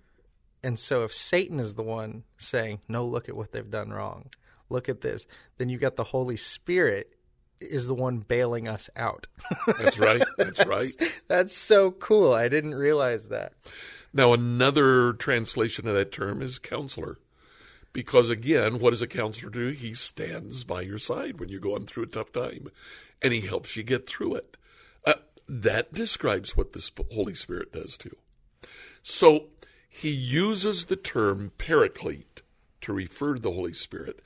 [0.64, 4.30] And so if Satan is the one saying, "No, look at what they've done wrong.
[4.70, 5.26] Look at this."
[5.58, 7.16] Then you got the Holy Spirit
[7.60, 9.28] is the one bailing us out.
[9.80, 10.24] That's right.
[10.38, 10.90] That's right.
[11.28, 12.34] That's so cool.
[12.34, 13.54] I didn't realize that.
[14.14, 17.18] Now, another translation of that term is counselor.
[17.94, 19.70] Because again, what does a counselor do?
[19.70, 22.70] He stands by your side when you're going through a tough time
[23.22, 24.58] and he helps you get through it.
[25.06, 25.14] Uh,
[25.48, 28.18] that describes what the Holy Spirit does too.
[29.04, 29.46] So
[29.88, 32.42] he uses the term paraclete
[32.82, 34.22] to refer to the Holy Spirit.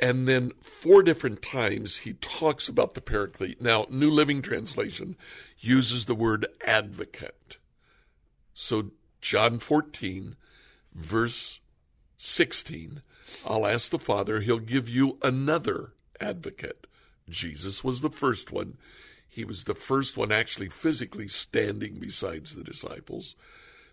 [0.00, 3.60] And then four different times he talks about the paraclete.
[3.60, 5.16] Now, New Living Translation
[5.58, 7.56] uses the word advocate.
[8.54, 10.36] So, John 14,
[10.94, 11.60] verse
[12.18, 13.02] 16,
[13.46, 16.86] I'll ask the Father, he'll give you another advocate.
[17.28, 18.76] Jesus was the first one.
[19.28, 23.36] He was the first one actually physically standing besides the disciples.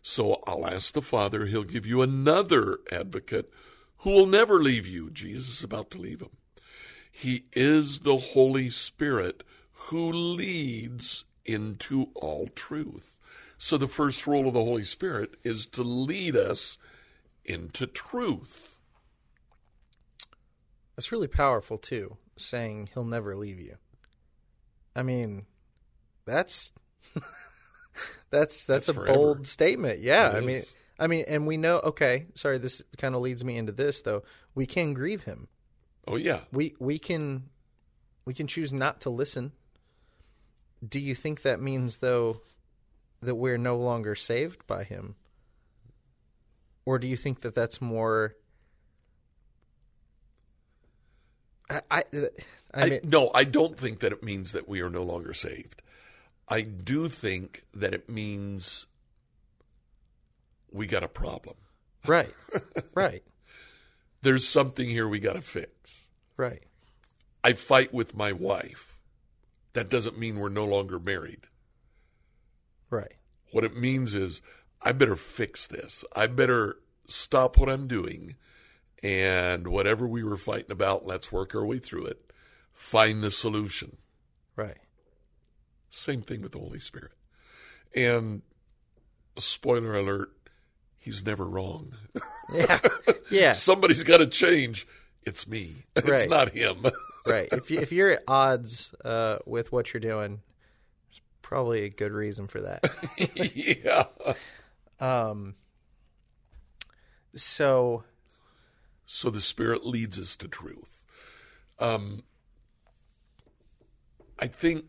[0.01, 3.51] So I'll ask the Father, he'll give you another advocate
[3.99, 5.09] who will never leave you.
[5.09, 6.37] Jesus is about to leave him.
[7.11, 13.14] He is the Holy Spirit who leads into all truth.
[13.57, 16.77] So the first role of the Holy Spirit is to lead us
[17.43, 18.79] into truth.
[20.95, 23.75] That's really powerful too, saying he'll never leave you.
[24.95, 25.45] I mean,
[26.25, 26.71] that's
[27.13, 27.23] that's
[28.29, 29.13] that's, that's a forever.
[29.13, 29.99] bold statement.
[29.99, 30.45] Yeah, it I is.
[30.45, 30.61] mean
[30.97, 31.79] I mean, and we know.
[31.79, 32.57] Okay, sorry.
[32.57, 34.23] This kind of leads me into this, though.
[34.53, 35.47] We can grieve him.
[36.07, 36.41] Oh yeah.
[36.51, 37.49] We we can
[38.25, 39.51] we can choose not to listen.
[40.87, 42.41] Do you think that means though
[43.25, 45.15] that we're no longer saved by him?
[46.85, 48.35] Or do you think that that's more
[51.69, 52.03] I, I,
[52.73, 55.33] I, mean, I, no, I don't think that it means that we are no longer
[55.33, 55.81] saved.
[56.47, 58.85] I do think that it means
[60.71, 61.55] we got a problem.
[62.05, 62.29] Right.
[62.93, 63.23] right.
[64.21, 66.09] There's something here we got to fix.
[66.37, 66.63] Right.
[67.43, 68.99] I fight with my wife.
[69.73, 71.47] That doesn't mean we're no longer married.
[72.95, 73.13] Right.
[73.51, 74.41] What it means is
[74.81, 76.05] I better fix this.
[76.15, 76.77] I better
[77.07, 78.35] stop what I'm doing
[79.03, 82.31] and whatever we were fighting about, let's work our way through it.
[82.71, 83.97] Find the solution.
[84.55, 84.77] Right.
[85.89, 87.11] Same thing with the Holy Spirit.
[87.95, 88.41] And
[89.37, 90.31] spoiler alert,
[90.97, 91.93] he's never wrong.
[92.53, 92.79] Yeah.
[93.31, 93.51] Yeah.
[93.53, 94.87] Somebody's got to change.
[95.23, 95.85] It's me.
[95.95, 96.13] Right.
[96.13, 96.77] It's not him.
[97.25, 97.49] right.
[97.51, 100.41] If you, if you're at odds uh, with what you're doing,
[101.45, 102.83] probably a good reason for that.
[103.53, 104.05] yeah.
[104.99, 105.53] Um.
[107.35, 108.03] So.
[109.05, 111.05] So the Spirit leads us to truth.
[111.79, 112.23] Um.
[114.39, 114.85] I think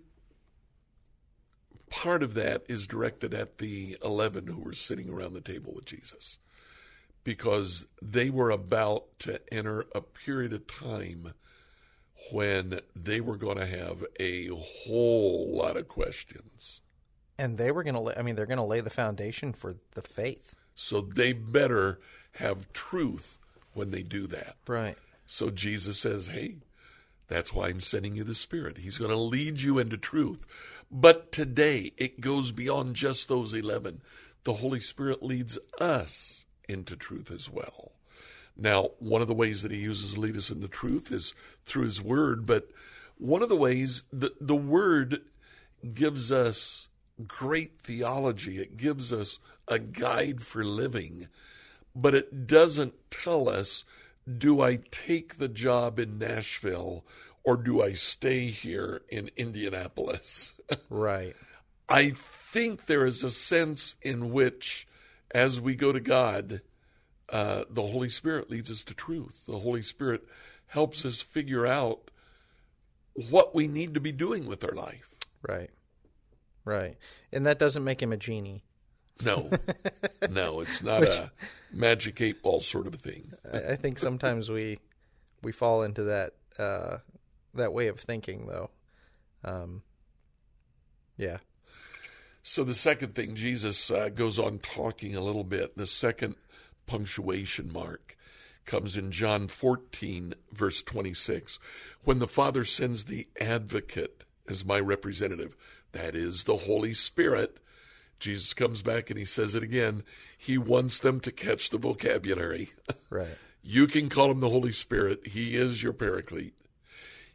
[1.91, 5.85] part of that is directed at the 11 who were sitting around the table with
[5.85, 6.39] Jesus
[7.23, 11.33] because they were about to enter a period of time
[12.33, 16.81] when they were going to have a whole lot of questions.
[17.39, 20.03] And they were going to, I mean, they're going to lay the foundation for the
[20.03, 20.55] faith.
[20.75, 22.01] So they better
[22.33, 23.39] have truth
[23.75, 24.57] when they do that.
[24.67, 24.97] Right.
[25.27, 26.57] So Jesus says, Hey,
[27.29, 28.79] that's why I'm sending you the Spirit.
[28.79, 30.47] He's going to lead you into truth.
[30.91, 34.01] But today, it goes beyond just those 11.
[34.45, 37.96] The Holy Spirit leads us into truth as well.
[38.57, 41.85] Now, one of the ways that He uses to lead us into truth is through
[41.85, 42.69] His Word, but
[43.19, 45.23] one of the ways the, the Word
[45.95, 46.89] gives us
[47.27, 49.39] great theology, it gives us
[49.69, 51.29] a guide for living,
[51.95, 53.85] but it doesn't tell us
[54.39, 57.05] do I take the job in Nashville
[57.45, 60.55] or do I stay here in Indianapolis?
[60.91, 61.35] Right.
[61.89, 64.87] I think there is a sense in which,
[65.33, 66.61] as we go to God,
[67.31, 69.45] uh, the Holy Spirit leads us to truth.
[69.47, 70.25] The Holy Spirit
[70.69, 72.11] helps us figure out
[73.31, 75.15] what we need to be doing with our life.
[75.47, 75.71] Right.
[76.65, 76.97] Right.
[77.33, 78.63] And that doesn't make him a genie.
[79.25, 79.51] No,
[80.31, 81.33] no, it's not a
[81.73, 83.33] magic eight ball sort of thing.
[83.51, 84.79] I, I think sometimes we
[85.43, 86.99] we fall into that uh,
[87.55, 88.71] that way of thinking, though.
[89.43, 89.83] Um,
[91.17, 91.39] yeah.
[92.43, 95.77] So the second thing, Jesus uh, goes on talking a little bit.
[95.77, 96.37] The second
[96.87, 98.17] punctuation mark
[98.65, 101.59] comes in John 14, verse 26.
[102.03, 105.57] When the Father sends the advocate as my representative,
[105.93, 107.59] that is the Holy Spirit,
[108.19, 110.03] Jesus comes back and he says it again.
[110.37, 112.71] He wants them to catch the vocabulary.
[113.09, 113.37] Right.
[113.63, 115.29] You can call him the Holy Spirit.
[115.29, 116.55] He is your paraclete.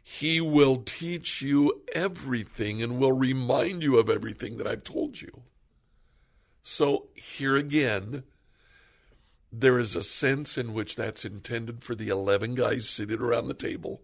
[0.02, 5.42] He will teach you everything and will remind you of everything that I've told you.
[6.62, 8.24] So, here again,
[9.52, 13.54] there is a sense in which that's intended for the 11 guys seated around the
[13.54, 14.00] table.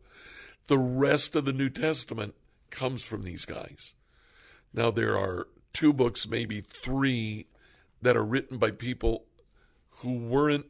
[0.67, 2.35] The rest of the New Testament
[2.71, 3.95] comes from these guys.
[4.75, 7.47] Now, there are two books, maybe three,
[8.03, 9.25] that are written by people
[10.03, 10.67] who weren't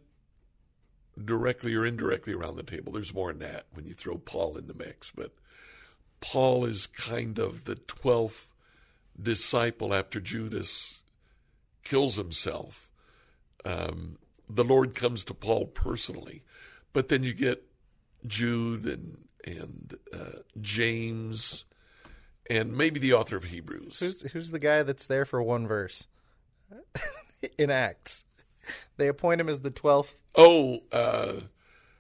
[1.23, 2.93] directly or indirectly around the table.
[2.93, 5.33] There's more than that when you throw Paul in the mix, but
[6.21, 8.47] Paul is kind of the 12th
[9.21, 11.01] disciple after Judas
[11.83, 12.91] kills himself.
[13.65, 16.43] Um, the Lord comes to Paul personally,
[16.93, 17.63] but then you get
[18.27, 21.65] Jude and and uh, James
[22.51, 24.01] and maybe the author of Hebrews.
[24.01, 26.07] Who's who's the guy that's there for one verse
[27.59, 28.25] in Acts?
[28.97, 31.35] They appoint him as the twelfth Oh, uh,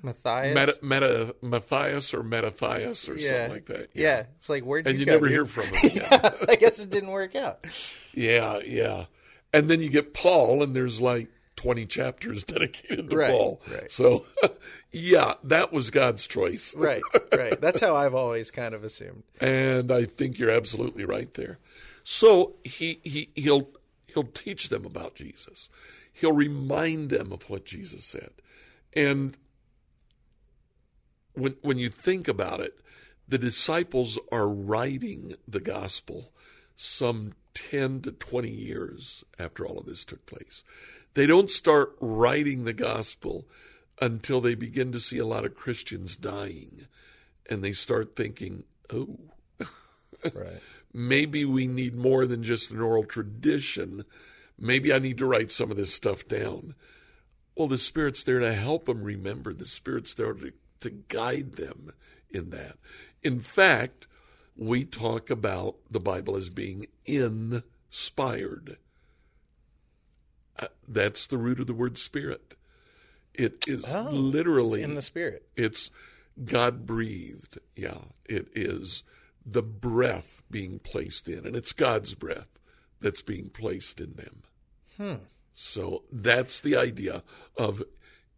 [0.02, 0.54] Matthias.
[0.54, 3.28] Meta, Meta, Matthias or Metathias or yeah.
[3.28, 3.90] something like that.
[3.94, 4.24] Yeah.
[4.36, 5.32] it's like where And you you go, never dude?
[5.34, 6.32] hear from him again.
[6.48, 7.64] I guess it didn't work out.
[8.14, 9.04] Yeah, yeah.
[9.52, 13.60] And then you get Paul, and there's like 20 chapters dedicated to Right, Paul.
[13.70, 13.90] right.
[13.90, 14.24] So,
[14.92, 16.74] yeah, that was God's choice.
[16.78, 17.02] Right,
[17.36, 17.60] right.
[17.60, 19.24] That's how I've always kind of assumed.
[19.40, 21.58] And I think you're absolutely right there.
[22.04, 23.68] So he, he he'll
[24.06, 25.68] he'll teach them about Jesus.
[26.12, 28.30] He'll remind them of what Jesus said.
[28.94, 29.36] And
[31.34, 32.78] when when you think about it,
[33.28, 36.32] the disciples are writing the gospel
[36.76, 40.62] some 10 to 20 years after all of this took place.
[41.14, 43.46] They don't start writing the gospel
[44.00, 46.86] until they begin to see a lot of Christians dying.
[47.50, 49.18] And they start thinking, oh,
[50.34, 50.60] Right.
[50.92, 54.04] maybe we need more than just an oral tradition.
[54.58, 56.74] Maybe I need to write some of this stuff down.
[57.54, 59.52] Well, the Spirit's there to help them remember.
[59.52, 61.92] The Spirit's there to, to guide them
[62.30, 62.76] in that.
[63.22, 64.06] In fact,
[64.56, 68.78] we talk about the Bible as being inspired.
[70.58, 72.54] Uh, that's the root of the word spirit.
[73.34, 75.46] It is Oh, literally In the spirit.
[75.56, 75.90] it's
[76.44, 77.58] God breathed.
[77.76, 79.04] Yeah, it is
[79.46, 82.58] the breath being placed in, and it's God's breath
[83.00, 84.42] that's being placed in them.
[84.96, 85.24] Hmm.
[85.54, 87.22] So that's the idea
[87.56, 87.82] of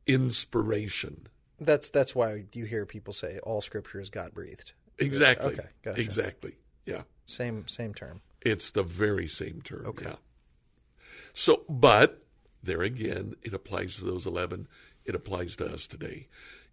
[0.06, 1.28] inspiration.
[1.58, 4.72] That's that's why you hear people say all scripture is God breathed.
[4.98, 5.54] Exactly.
[5.54, 6.00] Okay, gotcha.
[6.00, 6.54] Exactly.
[6.86, 7.02] Yeah.
[7.26, 8.20] Same same term.
[8.42, 9.86] It's the very same term.
[9.86, 10.06] Okay.
[10.06, 10.16] Yeah.
[11.32, 12.22] So, but
[12.62, 14.68] there again, it applies to those 11.
[15.04, 16.26] It applies to us today.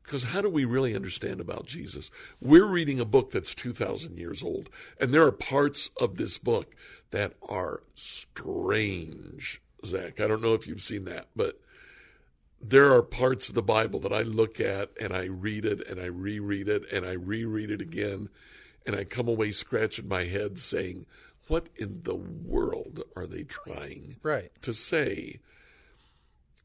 [0.04, 2.10] Because how do we really understand about Jesus?
[2.40, 4.70] We're reading a book that's 2,000 years old,
[5.02, 6.74] and there are parts of this book
[7.12, 10.22] that are strange, Zack.
[10.22, 11.60] I don't know if you've seen that, but
[12.62, 16.00] there are parts of the Bible that I look at and I read it and
[16.00, 18.30] I reread it and I reread it again,
[18.86, 21.06] and I come away scratching my head saying,
[21.48, 24.52] What in the world are they trying Right.
[24.62, 25.40] to say?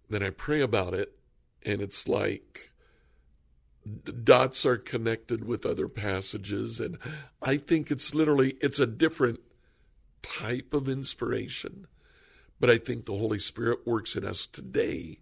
[0.09, 1.17] Then I pray about it,
[1.63, 2.73] and it's like
[4.05, 6.99] d- dots are connected with other passages, and
[7.41, 9.41] I think it's literally it's a different
[10.23, 11.87] type of inspiration,
[12.61, 15.21] but I think the Holy Spirit works in us today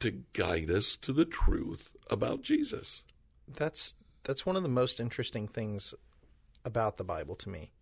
[0.00, 3.04] to guide us to the truth about Jesus.
[3.48, 3.94] That's
[4.24, 5.94] that's one of the most interesting things
[6.64, 7.72] about the Bible to me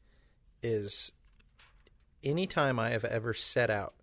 [0.62, 1.12] is
[2.22, 3.94] anytime I have ever set out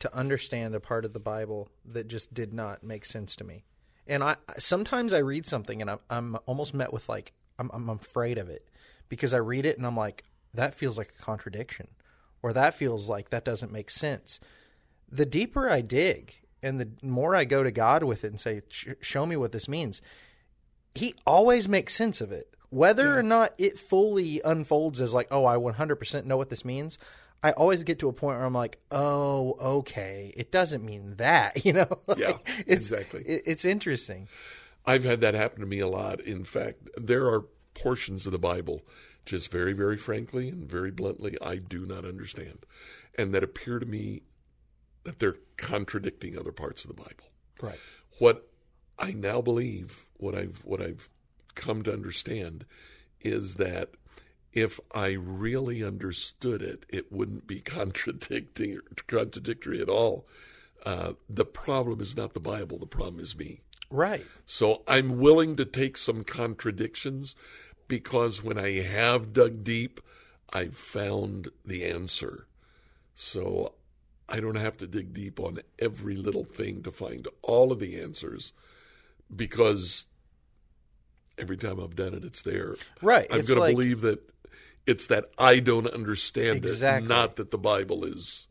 [0.00, 3.64] to understand a part of the Bible that just did not make sense to me.
[4.06, 7.88] And I sometimes I read something and I'm I'm almost met with like I'm I'm
[7.88, 8.68] afraid of it
[9.08, 11.88] because I read it and I'm like that feels like a contradiction
[12.42, 14.40] or that feels like that doesn't make sense.
[15.10, 18.62] The deeper I dig and the more I go to God with it and say
[19.00, 20.00] show me what this means,
[20.94, 22.54] he always makes sense of it.
[22.70, 23.14] Whether yeah.
[23.14, 26.98] or not it fully unfolds as like, oh, I 100% know what this means,
[27.42, 31.64] I always get to a point where I'm like, oh, okay, it doesn't mean that,
[31.64, 31.88] you know?
[32.06, 33.22] like, yeah, it's, exactly.
[33.22, 34.28] It, it's interesting.
[34.84, 36.20] I've had that happen to me a lot.
[36.20, 38.82] In fact, there are portions of the Bible,
[39.24, 42.66] just very, very frankly and very bluntly, I do not understand,
[43.16, 44.22] and that appear to me
[45.04, 47.30] that they're contradicting other parts of the Bible.
[47.60, 47.78] Right.
[48.18, 48.48] What
[48.98, 51.08] I now believe, what I've what I've
[51.58, 52.64] come to understand,
[53.20, 53.90] is that
[54.52, 60.26] if I really understood it, it wouldn't be contradicting contradictory at all.
[60.86, 63.60] Uh, the problem is not the Bible; the problem is me.
[63.90, 64.24] Right.
[64.46, 67.34] So I'm willing to take some contradictions
[67.88, 70.00] because when I have dug deep,
[70.52, 72.46] I've found the answer.
[73.14, 73.74] So
[74.28, 77.98] I don't have to dig deep on every little thing to find all of the
[77.98, 78.52] answers
[79.34, 80.06] because
[81.38, 82.76] every time I've done it, it's there.
[83.02, 83.26] Right.
[83.30, 84.20] I'm going like, to believe that
[84.86, 87.06] it's that I don't understand exactly.
[87.06, 88.48] it, not that the Bible is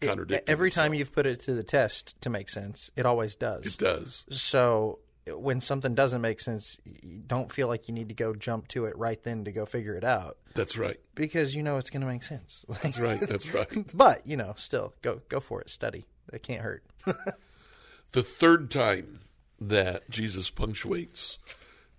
[0.00, 0.50] contradicting.
[0.50, 0.86] Every itself.
[0.86, 3.66] time you've put it to the test to make sense, it always does.
[3.66, 4.24] It does.
[4.30, 8.68] So when something doesn't make sense, you don't feel like you need to go jump
[8.68, 10.38] to it right then to go figure it out.
[10.54, 10.96] That's right.
[11.14, 12.64] Because you know it's going to make sense.
[12.82, 13.20] That's right.
[13.20, 13.68] That's right.
[13.94, 15.70] but, you know, still go go for it.
[15.70, 16.06] Study.
[16.32, 16.84] It can't hurt.
[18.12, 19.20] the third time
[19.60, 21.38] that Jesus punctuates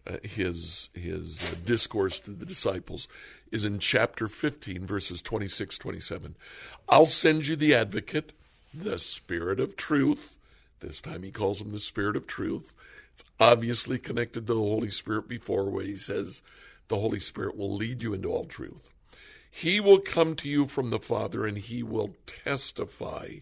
[0.07, 3.07] uh, his his uh, discourse to the disciples
[3.51, 6.35] is in chapter 15 verses 26 27
[6.89, 8.33] i'll send you the advocate
[8.73, 10.37] the spirit of truth.
[10.79, 12.75] This time he calls him the spirit of truth.
[13.13, 16.41] It's obviously connected to the holy spirit before where he says
[16.87, 18.91] the holy spirit will lead you into all truth.
[19.49, 23.39] He will come to you from the father and he will testify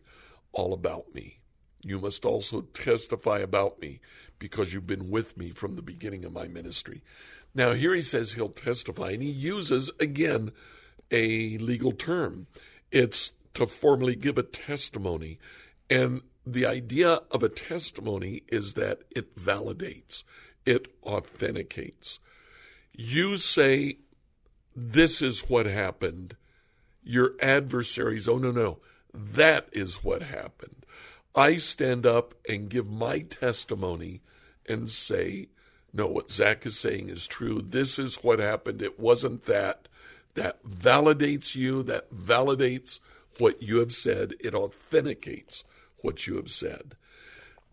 [0.52, 1.40] all about me.
[1.82, 4.02] You must also testify about me
[4.40, 7.04] because you've been with me from the beginning of my ministry.
[7.54, 10.52] Now, here he says he'll testify, and he uses, again,
[11.12, 12.48] a legal term.
[12.92, 15.40] It's to formally give a testimony.
[15.90, 20.24] And the idea of a testimony is that it validates,
[20.66, 22.20] it authenticates.
[22.94, 23.98] You say,
[24.76, 26.36] This is what happened.
[27.04, 28.80] Your adversaries, oh, no, no,
[29.14, 30.86] that is what happened.
[31.36, 34.22] I stand up and give my testimony
[34.70, 35.48] and say,
[35.92, 37.62] no, what Zack is saying is true.
[37.62, 38.82] This is what happened.
[38.82, 39.88] It wasn't that.
[40.36, 43.00] That validates you, that validates
[43.40, 45.64] what you have said, it authenticates
[46.02, 46.96] what you have said.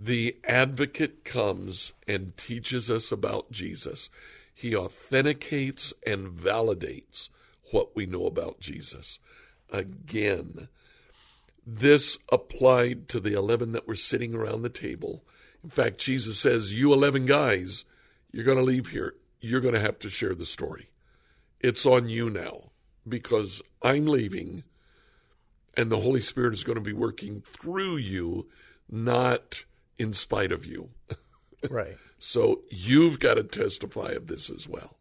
[0.01, 4.11] The advocate comes and teaches us about Jesus.
[4.55, 7.29] He authenticates and validates
[7.73, 9.21] what we know about Jesus.
[9.71, 10.69] Again,
[11.67, 15.25] this applied to the 11 that were sitting around the table
[15.67, 17.85] in fact, Jesus says, You 11 guys,
[18.31, 19.15] you're going to leave here.
[19.41, 20.91] You're going to have to share the story.
[21.59, 22.71] It's on you now
[23.09, 24.63] because I'm leaving
[25.77, 28.47] and the Holy Spirit is going to be working through you,
[28.89, 29.65] not
[29.99, 30.91] in spite of you.
[31.69, 31.97] Right.
[32.19, 34.99] so you've got to testify of this as well.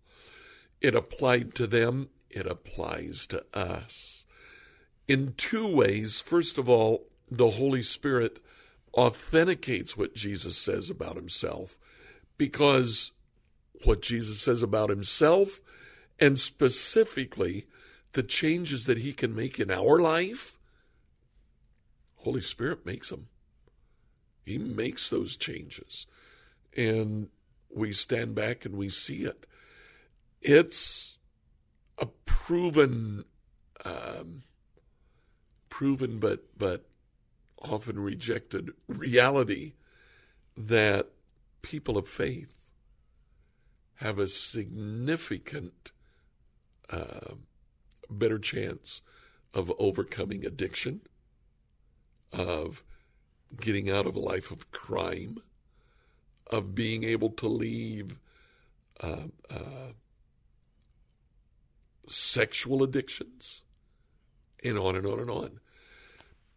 [0.82, 4.26] It applied to them, it applies to us.
[5.08, 6.24] In two ways.
[6.24, 8.40] First of all, the Holy Spirit
[8.96, 11.78] authenticates what Jesus says about himself
[12.38, 13.12] because
[13.84, 15.62] what Jesus says about himself
[16.20, 17.66] and specifically
[18.14, 20.58] the changes that he can make in our life,
[22.18, 23.28] Holy Spirit makes them.
[24.46, 26.08] He makes those changes.
[26.76, 27.30] And
[27.70, 29.46] we stand back and we see it.
[30.42, 31.18] It's
[31.98, 33.26] a proven,
[33.84, 34.44] um,
[35.70, 36.86] proven but but
[37.72, 39.74] often rejected reality
[40.58, 41.10] that
[41.62, 42.70] people of faith
[43.96, 45.92] have a significant
[46.90, 47.36] uh,
[48.10, 49.02] better chance
[49.54, 51.02] of overcoming addiction,
[52.32, 52.84] of
[53.60, 55.38] getting out of a life of crime,
[56.48, 58.20] of being able to leave
[59.02, 59.94] uh, uh,
[62.08, 63.64] sexual addictions,
[64.64, 65.60] and on and on and on.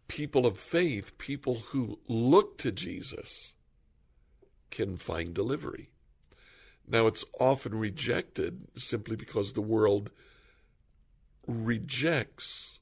[0.09, 3.53] People of faith, people who look to Jesus,
[4.69, 5.91] can find delivery.
[6.87, 10.11] Now, it's often rejected simply because the world
[11.47, 12.79] rejects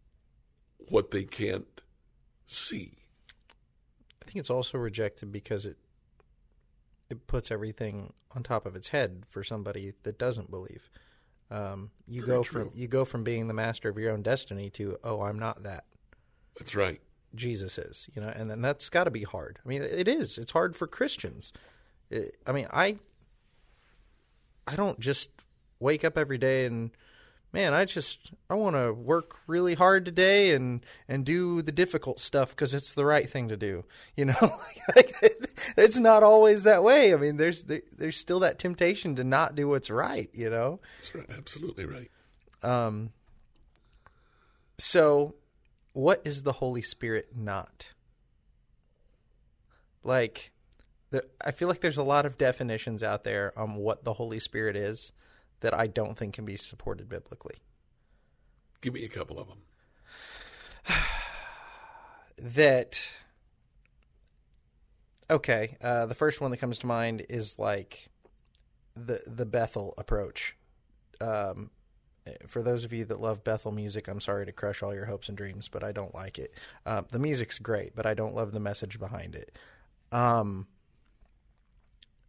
[0.89, 1.81] what they can't
[2.47, 2.93] see.
[4.21, 5.77] I think it's also rejected because it
[7.09, 10.89] it puts everything on top of its head for somebody that doesn't believe.
[11.49, 12.65] Um, you Very go true.
[12.65, 15.63] from you go from being the master of your own destiny to oh I'm not
[15.63, 15.85] that
[16.59, 17.01] That's right.
[17.35, 19.59] Jesus is you know and then that's got to be hard.
[19.65, 21.53] I mean it is it's hard for Christians.
[22.09, 22.97] It, I mean I
[24.65, 25.29] I don't just
[25.79, 26.91] wake up every day and
[27.53, 32.19] man I just I want to work really hard today and and do the difficult
[32.19, 33.83] stuff because it's the right thing to do.
[34.15, 34.35] You know
[34.95, 35.13] Like,
[35.77, 37.13] it's not always that way.
[37.13, 40.29] I mean there's there, there's still that temptation to not do what's right.
[40.33, 40.79] You know.
[40.97, 41.29] That's right.
[41.37, 42.11] Absolutely right.
[42.63, 43.11] Um,
[44.77, 45.35] so,
[45.97, 47.87] what is the Holy Spirit not?
[50.03, 50.51] Like,
[51.09, 54.37] the, I feel like there's a lot of definitions out there on what the Holy
[54.37, 55.11] Spirit is
[55.61, 57.55] that I don't think can be supported biblically.
[58.79, 59.57] Give me a couple of them.
[62.39, 63.01] That,
[65.27, 68.09] okay, uh, the first one that comes to mind is like
[68.95, 70.55] the the Bethel approach.
[71.19, 71.71] Um,
[72.47, 75.29] for those of you that love Bethel music, I'm sorry to crush all your hopes
[75.29, 76.53] and dreams, but I don't like it.
[76.85, 79.51] Uh, the music's great, but I don't love the message behind it.
[80.11, 80.67] Um,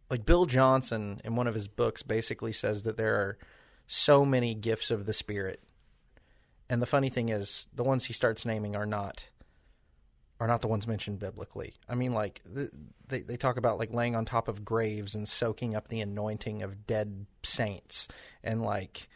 [0.09, 3.37] like Bill Johnson in one of his books basically says that there are
[3.87, 5.63] so many gifts of the Spirit,
[6.69, 9.25] and the funny thing is, the ones he starts naming are not
[10.39, 11.73] are not the ones mentioned biblically.
[11.87, 12.71] I mean, like the,
[13.07, 16.63] they they talk about like laying on top of graves and soaking up the anointing
[16.63, 18.07] of dead saints,
[18.43, 19.09] and like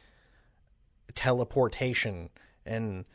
[1.15, 2.29] teleportation
[2.65, 3.05] and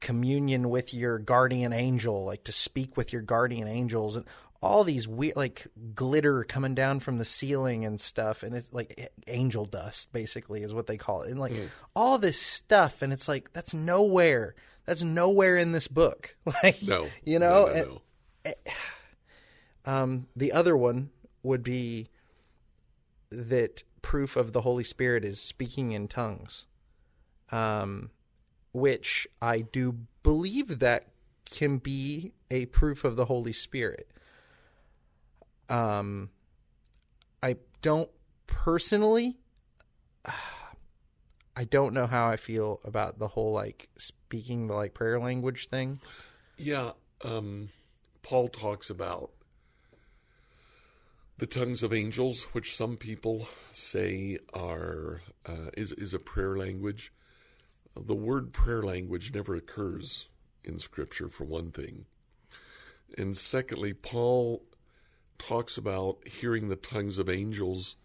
[0.00, 4.26] communion with your guardian angel, like to speak with your guardian angels and
[4.60, 8.42] all these weird like glitter coming down from the ceiling and stuff.
[8.42, 11.30] And it's like angel dust basically is what they call it.
[11.30, 11.52] And like
[11.94, 13.02] all this stuff.
[13.02, 14.54] And it's like that's nowhere.
[14.86, 16.36] That's nowhere in this book.
[16.62, 17.08] Like No.
[17.24, 17.66] you know?
[17.66, 18.00] no, no,
[18.44, 18.54] and-
[19.86, 19.92] no.
[20.02, 21.10] um, the other one
[21.42, 22.08] would be
[23.30, 26.66] that proof of the Holy Spirit is speaking in tongues,
[27.54, 28.10] um,
[28.72, 31.06] which I do believe that
[31.44, 34.10] can be a proof of the Holy Spirit.
[35.68, 36.30] Um,
[37.42, 38.10] I don't
[38.48, 39.38] personally.
[41.56, 45.68] I don't know how I feel about the whole like speaking the like prayer language
[45.68, 46.00] thing.
[46.56, 46.90] Yeah,
[47.24, 47.68] um,
[48.22, 49.30] Paul talks about
[51.38, 57.12] the tongues of angels, which some people say are uh, is is a prayer language.
[57.96, 60.28] The word prayer language never occurs
[60.64, 62.06] in Scripture, for one thing,
[63.16, 64.64] and secondly, Paul
[65.38, 67.96] talks about hearing the tongues of angels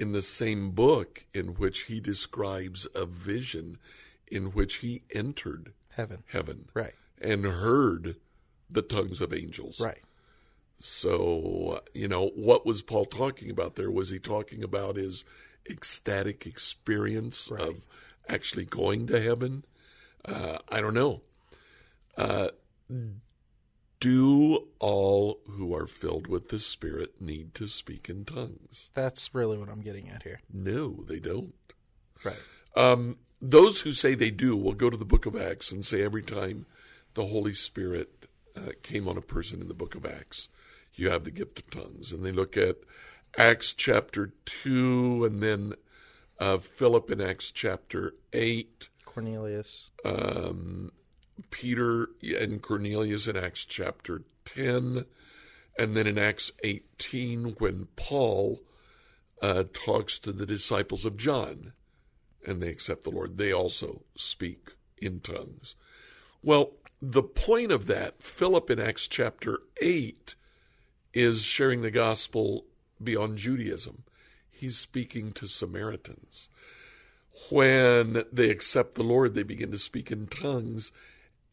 [0.00, 3.78] in the same book in which he describes a vision
[4.26, 8.16] in which he entered Heaven, heaven right, and heard
[8.70, 9.80] the tongues of angels.
[9.80, 10.00] right.
[10.80, 13.90] So, you know, what was Paul talking about there?
[13.90, 15.24] Was he talking about his
[15.70, 17.86] ecstatic experience of
[18.28, 19.64] actually going to heaven?
[20.24, 21.22] Uh, I don't know.
[22.16, 22.48] Uh,
[24.00, 28.90] do all who are filled with the Spirit need to speak in tongues?
[28.94, 30.40] That's really what I'm getting at here.
[30.52, 31.54] No, they don't.
[32.24, 32.36] Right.
[32.74, 36.02] Um, those who say they do will go to the book of Acts and say
[36.02, 36.66] every time
[37.14, 40.48] the Holy Spirit uh, came on a person in the book of Acts,
[40.94, 42.12] you have the gift of tongues.
[42.12, 42.78] And they look at
[43.38, 45.74] Acts chapter 2 and then
[46.42, 49.90] uh, Philip in Acts chapter 8, Cornelius.
[50.04, 50.90] um,
[51.50, 52.08] Peter
[52.40, 55.04] and Cornelius in Acts chapter 10,
[55.78, 58.60] and then in Acts 18 when Paul
[59.40, 61.74] uh, talks to the disciples of John
[62.44, 65.76] and they accept the Lord, they also speak in tongues.
[66.42, 70.34] Well, the point of that, Philip in Acts chapter 8
[71.14, 72.64] is sharing the gospel
[73.00, 74.02] beyond Judaism.
[74.62, 76.48] He's speaking to Samaritans.
[77.50, 80.92] When they accept the Lord, they begin to speak in tongues.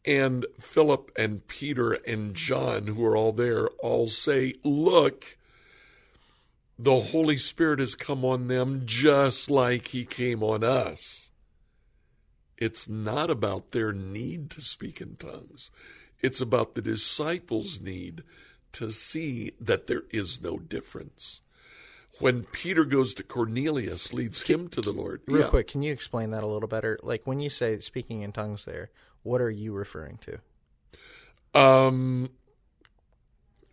[0.04, 5.38] And Philip and Peter and John, who are all there, all say, Look,
[6.78, 11.30] the Holy Spirit has come on them just like He came on us.
[12.58, 15.72] It's not about their need to speak in tongues,
[16.22, 18.22] it's about the disciples' need
[18.70, 21.40] to see that there is no difference.
[22.20, 25.22] When Peter goes to Cornelius, leads him to the Lord.
[25.26, 25.48] Real Yeah.
[25.48, 26.98] quick, can you explain that a little better?
[27.02, 28.90] Like when you say speaking in tongues there,
[29.22, 30.38] What are you referring to?
[31.60, 32.30] Um,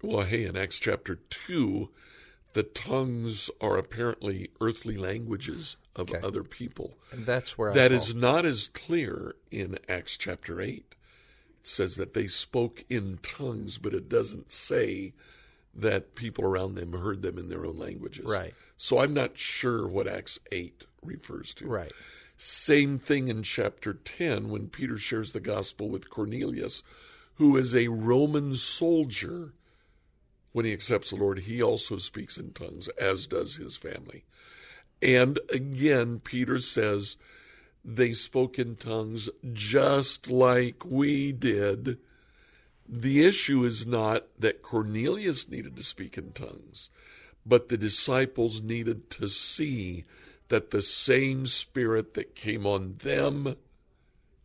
[0.02, 1.90] well, hey, in Acts chapter 2,
[2.52, 6.20] the tongues are apparently earthly languages of Okay.
[6.28, 6.98] other people.
[7.14, 10.96] And that's where That is not as clear in Acts chapter 8.
[11.62, 15.14] It says that they spoke in tongues, but it doesn't say
[15.78, 18.26] that people around them heard them in their own languages.
[18.26, 18.54] Right.
[18.76, 21.68] So I'm not sure what Acts 8 refers to.
[21.68, 21.92] right.
[22.40, 26.84] Same thing in chapter 10 when Peter shares the gospel with Cornelius,
[27.36, 29.54] who is a Roman soldier.
[30.52, 34.24] When he accepts the Lord, he also speaks in tongues, as does his family.
[35.02, 37.18] And again, Peter says
[37.84, 41.98] they spoke in tongues just like we did.
[42.88, 46.90] The issue is not that Cornelius needed to speak in tongues,
[47.46, 50.06] but the disciples needed to see
[50.50, 53.58] that the same spirit that came on them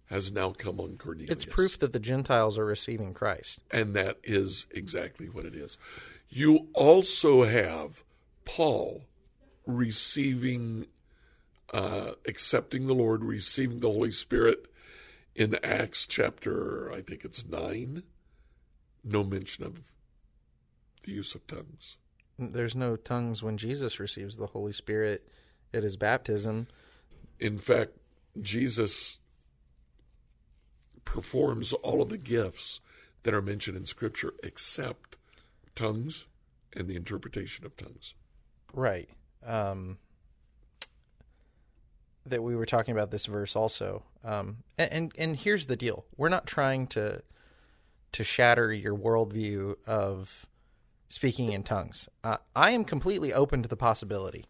[0.06, 1.30] has now come on Cornelius.
[1.30, 3.60] It's proof that the Gentiles are receiving Christ.
[3.70, 5.78] And that is exactly what it is.
[6.28, 8.02] You also have
[8.44, 9.04] Paul
[9.66, 10.86] receiving,
[11.72, 14.66] uh, accepting the Lord, receiving the Holy Spirit
[15.34, 18.02] in Acts chapter, I think it's nine.
[19.04, 19.82] No mention of
[21.02, 21.98] the use of tongues.
[22.38, 25.28] There's no tongues when Jesus receives the Holy Spirit
[25.74, 26.68] at his baptism.
[27.38, 27.92] In fact,
[28.40, 29.18] Jesus
[31.04, 32.80] performs all of the gifts
[33.24, 35.16] that are mentioned in Scripture except
[35.74, 36.26] tongues
[36.72, 38.14] and the interpretation of tongues.
[38.72, 39.08] Right.
[39.44, 39.98] Um,
[42.24, 44.04] that we were talking about this verse also.
[44.24, 47.22] Um, and, and and here's the deal: we're not trying to
[48.12, 50.46] to shatter your worldview of
[51.08, 52.08] speaking in tongues.
[52.24, 54.46] Uh, I am completely open to the possibility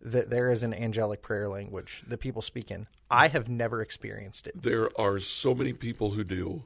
[0.00, 2.86] that there is an angelic prayer language that people speak in.
[3.10, 4.60] I have never experienced it.
[4.62, 6.64] There are so many people who do.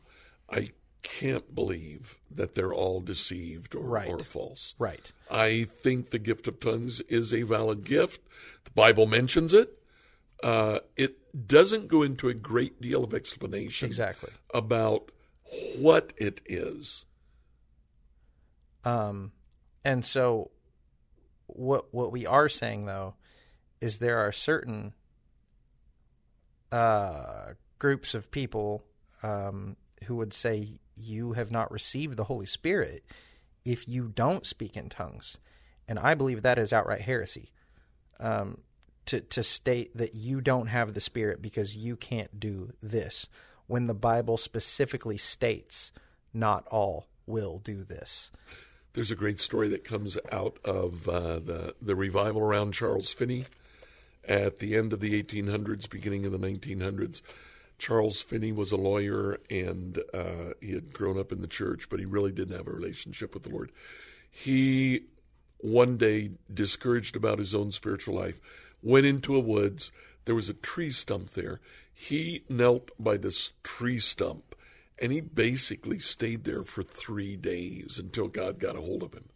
[0.48, 0.70] I
[1.02, 4.08] can't believe that they're all deceived or, Right.
[4.08, 4.74] or false.
[4.78, 5.10] Right.
[5.30, 8.20] I think the gift of tongues is a valid gift.
[8.64, 9.78] The Bible mentions it.
[10.42, 14.30] Uh, it doesn't go into a great deal of explanation Exactly.
[14.52, 15.10] about
[15.78, 17.04] what it is.
[18.84, 19.32] Um,
[19.84, 20.50] and so,
[21.46, 23.14] what what we are saying though
[23.80, 24.92] is there are certain
[26.70, 28.84] uh, groups of people
[29.22, 33.02] um, who would say you have not received the Holy Spirit
[33.64, 35.38] if you don't speak in tongues,
[35.88, 37.52] and I believe that is outright heresy.
[38.18, 38.58] Um,
[39.06, 43.28] to to state that you don't have the Spirit because you can't do this,
[43.70, 45.92] when the Bible specifically states
[46.34, 48.30] not all will do this.
[48.92, 53.44] There's a great story that comes out of uh, the the revival around Charles Finney
[54.26, 57.22] at the end of the 1800s, beginning of the 1900s.
[57.78, 62.00] Charles Finney was a lawyer and uh, he had grown up in the church, but
[62.00, 63.70] he really didn't have a relationship with the Lord.
[64.30, 65.04] He
[65.62, 68.40] one day, discouraged about his own spiritual life,
[68.82, 69.92] went into a woods.
[70.24, 71.60] There was a tree stump there.
[72.02, 74.54] He knelt by this tree stump
[74.98, 79.28] and he basically stayed there for three days until God got a hold of him.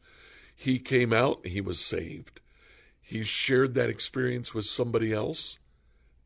[0.57, 2.41] He came out, he was saved.
[3.03, 5.59] He shared that experience with somebody else,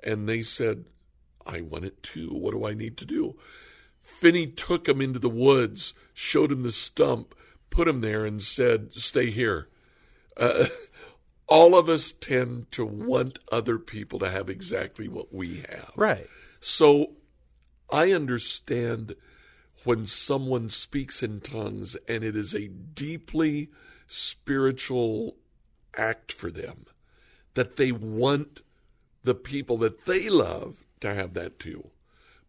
[0.00, 0.84] and they said,
[1.44, 2.28] I want it too.
[2.28, 3.36] What do I need to do?
[3.98, 7.34] Finney took him into the woods, showed him the stump,
[7.68, 9.68] put him there, and said, Stay here.
[10.36, 10.66] Uh,
[11.48, 15.92] all of us tend to want other people to have exactly what we have.
[15.96, 16.26] Right.
[16.60, 17.12] So
[17.90, 19.14] I understand
[19.84, 23.70] when someone speaks in tongues and it is a deeply
[24.06, 25.36] spiritual
[25.96, 26.84] act for them,
[27.54, 28.60] that they want
[29.24, 31.90] the people that they love to have that too.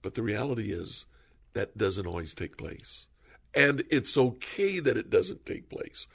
[0.02, 1.06] But the reality is
[1.54, 3.08] that doesn't always take place.
[3.56, 6.08] And it's okay that it doesn't take place.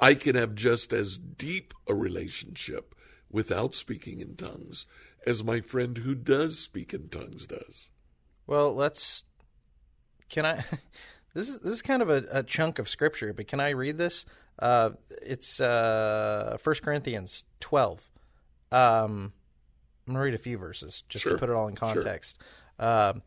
[0.00, 2.94] I can have just as deep a relationship
[3.30, 4.86] without speaking in tongues
[5.26, 7.90] as my friend who does speak in tongues does.
[8.46, 9.24] Well, let's.
[10.28, 10.64] Can I?
[11.32, 13.98] This is this is kind of a, a chunk of scripture, but can I read
[13.98, 14.24] this?
[14.58, 14.90] Uh,
[15.22, 18.00] it's uh, 1 Corinthians twelve.
[18.72, 19.32] Um,
[20.08, 21.92] I'm gonna read a few verses just Sure, to put it all in sure.
[21.94, 22.36] context.
[22.80, 23.22] Um,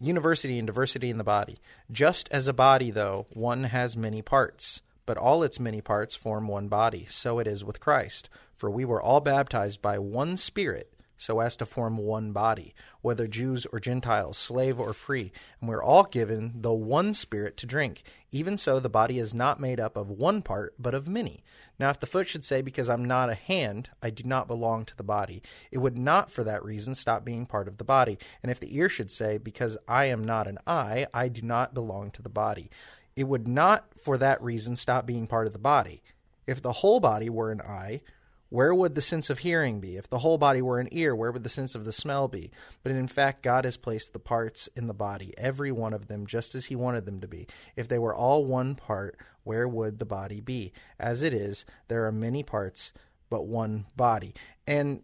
[0.00, 1.58] University and diversity in the body.
[1.92, 6.48] Just as a body, though, one has many parts, but all its many parts form
[6.48, 7.06] one body.
[7.08, 8.28] So it is with Christ.
[8.56, 13.26] For we were all baptized by one Spirit so as to form one body, whether
[13.26, 18.02] Jews or Gentiles, slave or free, and we're all given the one Spirit to drink.
[18.32, 21.44] Even so, the body is not made up of one part, but of many.
[21.78, 24.84] Now, if the foot should say, Because I'm not a hand, I do not belong
[24.86, 28.18] to the body, it would not for that reason stop being part of the body.
[28.42, 31.74] And if the ear should say, Because I am not an eye, I do not
[31.74, 32.70] belong to the body,
[33.16, 36.02] it would not for that reason stop being part of the body.
[36.46, 38.02] If the whole body were an eye,
[38.50, 39.96] where would the sense of hearing be?
[39.96, 42.50] If the whole body were an ear, where would the sense of the smell be?
[42.82, 46.26] But in fact, God has placed the parts in the body, every one of them,
[46.26, 47.48] just as He wanted them to be.
[47.74, 50.72] If they were all one part, where would the body be?
[51.00, 52.92] As it is, there are many parts,
[53.28, 54.34] but one body.
[54.66, 55.02] And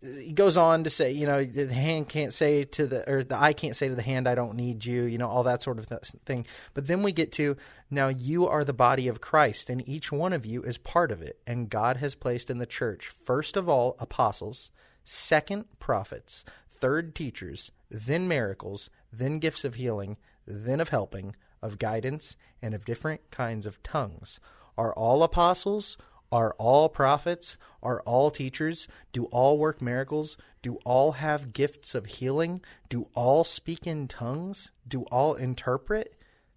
[0.00, 3.40] he goes on to say, you know, the hand can't say to the, or the
[3.40, 5.78] eye can't say to the hand, I don't need you, you know, all that sort
[5.78, 5.86] of
[6.24, 6.46] thing.
[6.74, 7.56] But then we get to,
[7.90, 11.20] now you are the body of Christ, and each one of you is part of
[11.20, 11.40] it.
[11.46, 14.70] And God has placed in the church, first of all, apostles,
[15.04, 22.36] second, prophets, third, teachers, then miracles, then gifts of healing, then of helping, of guidance,
[22.62, 24.38] and of different kinds of tongues.
[24.76, 25.98] Are all apostles?
[26.30, 27.56] Are all prophets?
[27.82, 28.86] Are all teachers?
[29.12, 30.36] Do all work miracles?
[30.62, 32.60] Do all have gifts of healing?
[32.88, 34.70] Do all speak in tongues?
[34.86, 36.14] Do all interpret?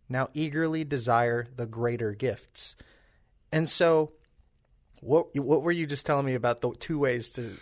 [0.09, 2.75] Now eagerly desire the greater gifts.
[3.53, 4.11] And so,
[4.99, 7.55] what what were you just telling me about the two ways to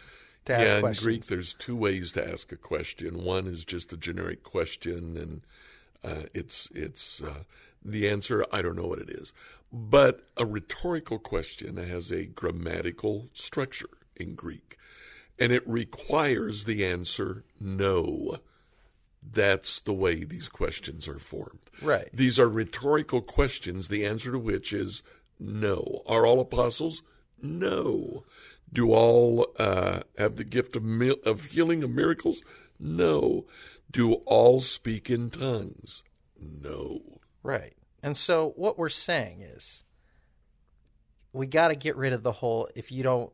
[0.46, 1.06] to ask yeah, questions?
[1.06, 3.24] in Greek, there's two ways to ask a question.
[3.24, 5.42] One is just a generic question, and
[6.04, 7.44] uh, it's it's uh,
[7.84, 8.46] the answer.
[8.52, 9.34] I don't know what it is.
[9.72, 14.78] But a rhetorical question has a grammatical structure in Greek,
[15.38, 18.38] and it requires the answer no.
[19.22, 21.70] That's the way these questions are formed.
[21.82, 22.10] Right.
[22.14, 25.04] These are rhetorical questions, the answer to which is
[25.40, 26.02] no.
[26.08, 27.04] Are all apostles?
[27.42, 28.24] No.
[28.72, 30.84] Do all uh, have the gift of,
[31.26, 32.44] of healing of miracles?
[32.80, 33.46] No.
[33.92, 36.04] Do all speak in tongues?
[36.40, 37.19] No.
[37.44, 37.74] Right.
[38.02, 39.84] And so what we're saying is
[41.34, 43.32] we got to get rid of the whole if you don't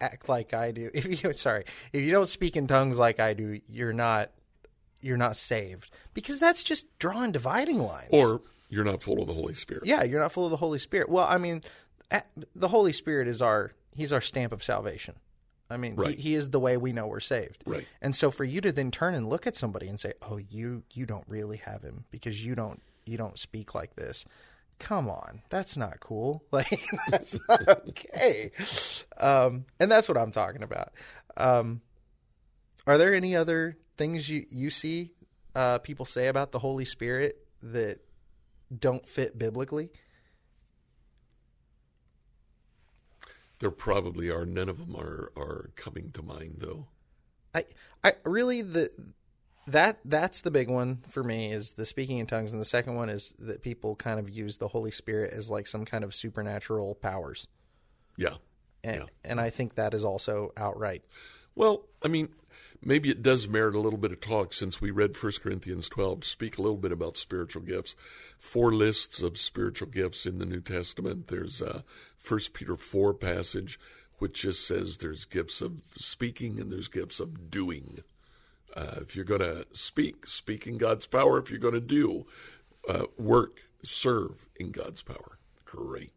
[0.00, 0.90] act like I do.
[0.94, 4.30] If you sorry, if you don't speak in tongues like I do, you're not
[5.00, 5.90] you're not saved.
[6.14, 8.08] Because that's just drawing dividing lines.
[8.10, 9.84] Or you're not full of the Holy Spirit.
[9.86, 11.08] Yeah, you're not full of the Holy Spirit.
[11.08, 11.62] Well, I mean,
[12.54, 15.16] the Holy Spirit is our he's our stamp of salvation.
[15.70, 16.14] I mean, right.
[16.14, 17.64] he, he, is the way we know we're saved.
[17.64, 17.86] Right.
[18.02, 20.82] And so for you to then turn and look at somebody and say, "Oh, you
[20.92, 24.24] you don't really have him because you don't you don't speak like this."
[24.80, 26.44] Come on, that's not cool.
[26.52, 28.50] Like that's not okay.
[29.16, 30.92] Um, and that's what I'm talking about.
[31.36, 31.80] Um,
[32.86, 35.12] are there any other things you you see
[35.54, 38.00] uh, people say about the Holy Spirit that
[38.76, 39.90] don't fit biblically?
[43.60, 44.44] There probably are.
[44.44, 46.88] None of them are are coming to mind, though.
[47.54, 47.64] I
[48.02, 48.90] I really the
[49.66, 52.94] that that's the big one for me is the speaking in tongues, and the second
[52.94, 56.14] one is that people kind of use the Holy Spirit as like some kind of
[56.14, 57.46] supernatural powers.
[58.16, 58.34] Yeah,
[58.82, 59.06] and yeah.
[59.24, 61.02] and I think that is also outright.
[61.54, 62.30] Well, I mean,
[62.82, 66.20] maybe it does merit a little bit of talk since we read 1 Corinthians 12
[66.20, 67.94] to speak a little bit about spiritual gifts.
[68.38, 71.28] Four lists of spiritual gifts in the New Testament.
[71.28, 73.78] There's uh, a 1 Peter 4 passage
[74.18, 77.98] which just says there's gifts of speaking and there's gifts of doing.
[78.76, 81.38] Uh, if you're going to speak, speak in God's power.
[81.38, 82.26] If you're going to do,
[82.88, 85.38] uh, work, serve in God's power.
[85.64, 86.12] Great.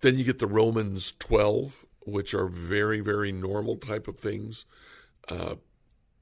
[0.00, 4.66] Then you get the Romans 12, which are very, very normal type of things
[5.28, 5.54] uh,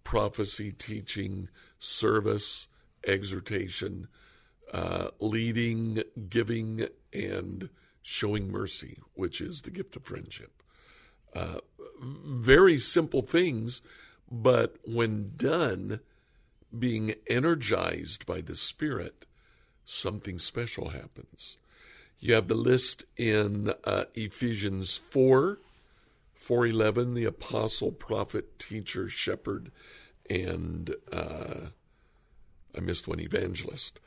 [0.05, 1.49] prophecy, teaching,
[1.79, 2.69] service,
[3.07, 4.07] exhortation,
[4.73, 7.69] uh, leading, giving, and
[8.03, 10.63] showing mercy, which is the gift of friendship.
[11.35, 11.59] Uh,
[12.01, 13.83] very simple things
[14.33, 16.01] but when done,
[16.77, 19.27] being energized by the Spirit,
[19.85, 21.59] something special happens.
[22.19, 25.59] You have the list in uh, Ephesians 4,
[26.33, 29.71] 411, the apostle, prophet, teacher, shepherd,
[30.31, 31.67] and uh,
[32.75, 34.01] I missed one, evangelist.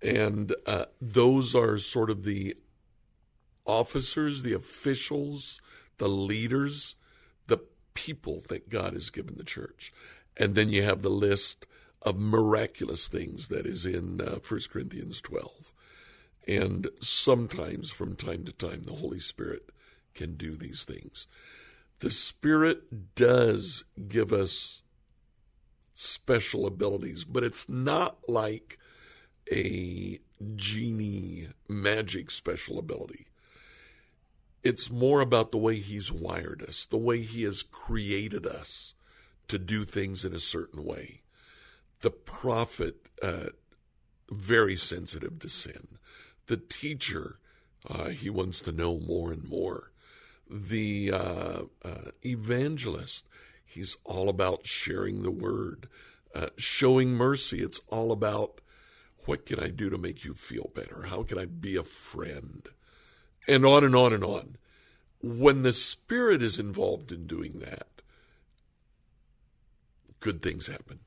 [0.00, 2.56] And uh, those are sort of the
[3.66, 5.60] officers, the officials,
[5.98, 6.94] the leaders
[7.98, 9.92] people that God has given the church.
[10.36, 11.66] And then you have the list
[12.00, 15.72] of miraculous things that is in uh, 1 Corinthians 12.
[16.46, 19.70] And sometimes, from time to time, the Holy Spirit
[20.14, 21.26] can do these things.
[21.98, 24.82] The Spirit does give us
[25.92, 28.78] special abilities, but it's not like
[29.50, 30.20] a
[30.54, 33.26] genie magic special ability.
[34.62, 38.94] It's more about the way He's wired us, the way He has created us
[39.48, 41.22] to do things in a certain way.
[42.00, 43.50] The prophet, uh,
[44.30, 45.98] very sensitive to sin.
[46.46, 47.38] The teacher,
[47.88, 49.92] uh, he wants to know more and more.
[50.50, 53.26] The uh, uh evangelist,
[53.64, 55.88] he's all about sharing the word,
[56.34, 57.60] uh, showing mercy.
[57.60, 58.60] It's all about
[59.26, 61.06] what can I do to make you feel better?
[61.08, 62.62] How can I be a friend?
[63.48, 64.56] And on and on and on.
[65.22, 67.88] When the Spirit is involved in doing that,
[70.20, 71.00] good things happen.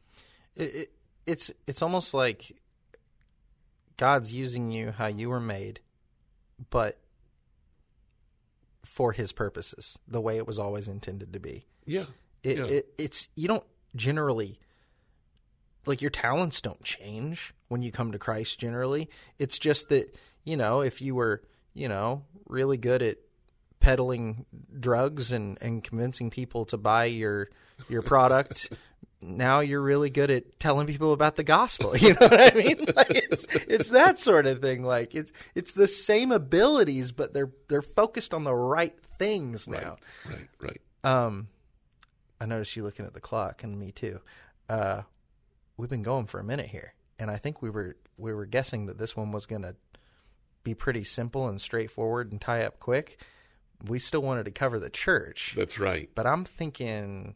[0.56, 0.92] It, it,
[1.26, 2.58] it's it's almost like
[3.96, 5.80] God's using you how you were made,
[6.70, 7.00] but
[8.84, 11.68] for His purposes, the way it was always intended to be.
[11.86, 12.06] Yeah,
[12.44, 12.66] it, yeah.
[12.66, 13.66] it it's you don't
[13.96, 14.60] generally
[15.86, 19.10] like your talents don't change when you come to Christ generally.
[19.40, 21.42] It's just that, you know, if you were,
[21.74, 23.18] you know, really good at
[23.80, 24.46] peddling
[24.80, 27.50] drugs and, and convincing people to buy your
[27.90, 28.72] your product
[29.22, 31.96] now you're really good at telling people about the gospel.
[32.02, 32.86] You know what I mean?
[32.96, 34.84] Like it's it's that sort of thing.
[34.84, 39.98] Like it's it's the same abilities, but they're they're focused on the right things now.
[40.26, 40.82] Right, right.
[41.04, 41.26] right.
[41.26, 41.48] Um,
[42.40, 44.20] I noticed you looking at the clock, and me too.
[44.68, 45.04] Uh,
[45.78, 48.88] we've been going for a minute here, and I think we were we were guessing
[48.88, 49.76] that this one was going to
[50.64, 53.20] be pretty simple and straightforward and tie up quick.
[53.88, 55.54] We still wanted to cover the church.
[55.56, 56.10] That's right.
[56.14, 57.36] But I'm thinking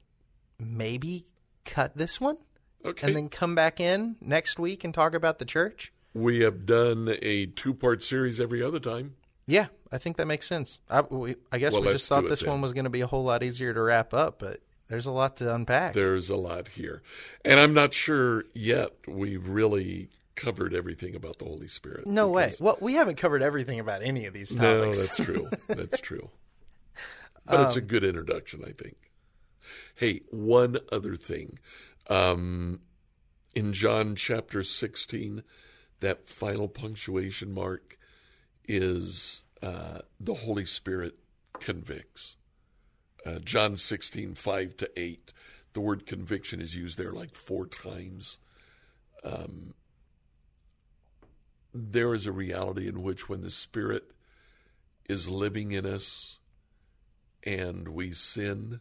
[0.60, 1.26] maybe
[1.66, 2.38] cut this one
[2.86, 3.08] okay.
[3.08, 5.92] and then come back in next week and talk about the church?
[6.14, 9.16] We have done a two part series every other time.
[9.46, 10.80] Yeah, I think that makes sense.
[10.90, 12.50] I, we, I guess well, we just thought this then.
[12.50, 15.12] one was going to be a whole lot easier to wrap up, but there's a
[15.12, 15.94] lot to unpack.
[15.94, 17.04] There's a lot here.
[17.44, 22.08] And I'm not sure yet we've really covered everything about the Holy Spirit.
[22.08, 22.52] No way.
[22.60, 24.98] Well, we haven't covered everything about any of these topics.
[24.98, 25.50] No, that's true.
[25.68, 26.30] That's true.
[27.46, 28.96] But um, it's a um, good introduction, I think.
[29.96, 31.60] Hey, one other thing.
[32.10, 32.82] Um,
[33.54, 35.44] in John chapter 16,
[36.00, 37.98] that final punctuation mark
[38.66, 41.16] is uh, the Holy Spirit
[41.60, 42.36] convicts.
[43.26, 45.34] Uh, John 16, 5 to 8.
[45.74, 48.40] The word conviction is used there like four times.
[49.24, 49.74] Um,
[51.76, 54.12] there is a reality in which when the Spirit
[55.10, 56.40] is living in us
[57.44, 58.80] and we sin,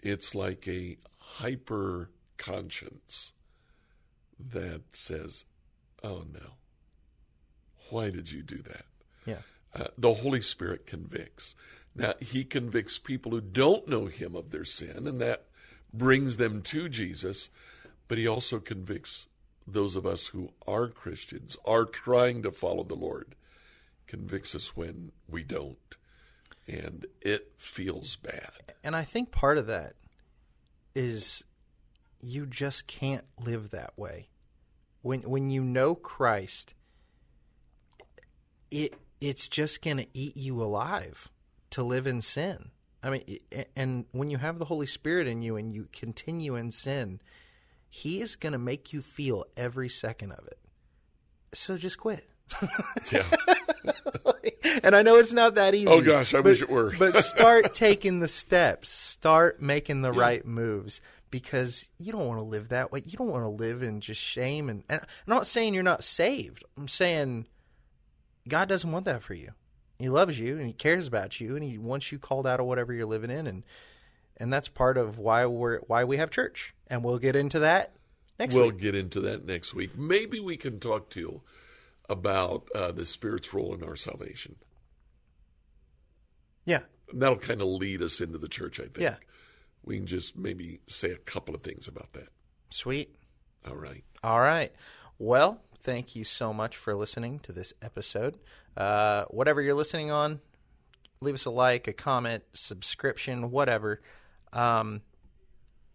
[0.00, 3.32] it's like a hyper conscience
[4.38, 5.44] that says,
[6.02, 6.50] oh no,
[7.90, 8.84] why did you do that?
[9.24, 9.38] Yeah.
[9.74, 11.54] Uh, the Holy Spirit convicts.
[11.94, 15.46] Now, He convicts people who don't know Him of their sin, and that
[15.92, 17.48] brings them to Jesus,
[18.08, 19.28] but He also convicts
[19.66, 23.34] those of us who are Christians, are trying to follow the Lord,
[24.06, 25.96] convicts us when we don't
[26.66, 28.74] and it feels bad.
[28.82, 29.94] And I think part of that
[30.94, 31.44] is
[32.20, 34.28] you just can't live that way.
[35.02, 36.74] When when you know Christ,
[38.70, 41.30] it it's just going to eat you alive
[41.70, 42.70] to live in sin.
[43.02, 43.38] I mean,
[43.76, 47.20] and when you have the Holy Spirit in you and you continue in sin,
[47.96, 50.58] He is going to make you feel every second of it.
[51.52, 52.28] So just quit.
[53.12, 53.22] yeah.
[54.82, 55.86] and I know it's not that easy.
[55.86, 56.92] Oh gosh, I but, wish it were.
[56.98, 58.88] but start taking the steps.
[58.88, 60.20] Start making the yeah.
[60.20, 63.00] right moves because you don't want to live that way.
[63.04, 66.02] You don't want to live in just shame and, and I'm not saying you're not
[66.02, 66.64] saved.
[66.76, 67.46] I'm saying
[68.48, 69.50] God doesn't want that for you.
[70.00, 72.66] He loves you and he cares about you and he wants you called out of
[72.66, 73.62] whatever you're living in and
[74.36, 76.74] and that's part of why we're why we have church.
[76.88, 77.94] And we'll get into that
[78.38, 78.62] next week.
[78.62, 79.96] we'll get into that next week.
[79.96, 81.42] Maybe we can talk to you
[82.08, 84.56] about uh, the Spirit's role in our salvation.
[86.66, 86.80] Yeah.
[87.10, 88.98] And that'll kind of lead us into the church, I think.
[88.98, 89.16] Yeah.
[89.82, 92.28] We can just maybe say a couple of things about that.
[92.70, 93.14] Sweet.
[93.66, 94.04] All right.
[94.22, 94.72] All right.
[95.18, 98.38] Well, thank you so much for listening to this episode.
[98.76, 100.40] Uh, whatever you're listening on,
[101.20, 104.00] leave us a like, a comment, subscription, whatever.
[104.54, 105.02] Um,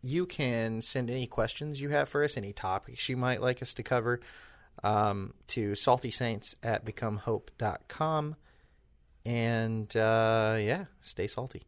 [0.01, 3.73] you can send any questions you have for us, any topics you might like us
[3.75, 4.21] to cover
[4.83, 8.35] um, to saltysaints at becomehope.com.
[9.25, 11.63] And uh, yeah, stay salty.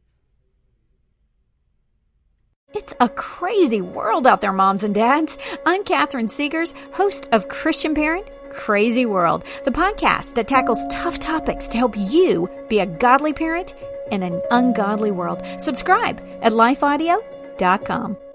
[2.74, 5.38] It's a crazy world out there, moms and dads.
[5.66, 11.68] I'm Catherine Segars, host of Christian Parent Crazy World, the podcast that tackles tough topics
[11.70, 13.74] to help you be a godly parent
[14.12, 15.41] in an ungodly world.
[15.60, 18.30] Subscribe at lifeaudio.com.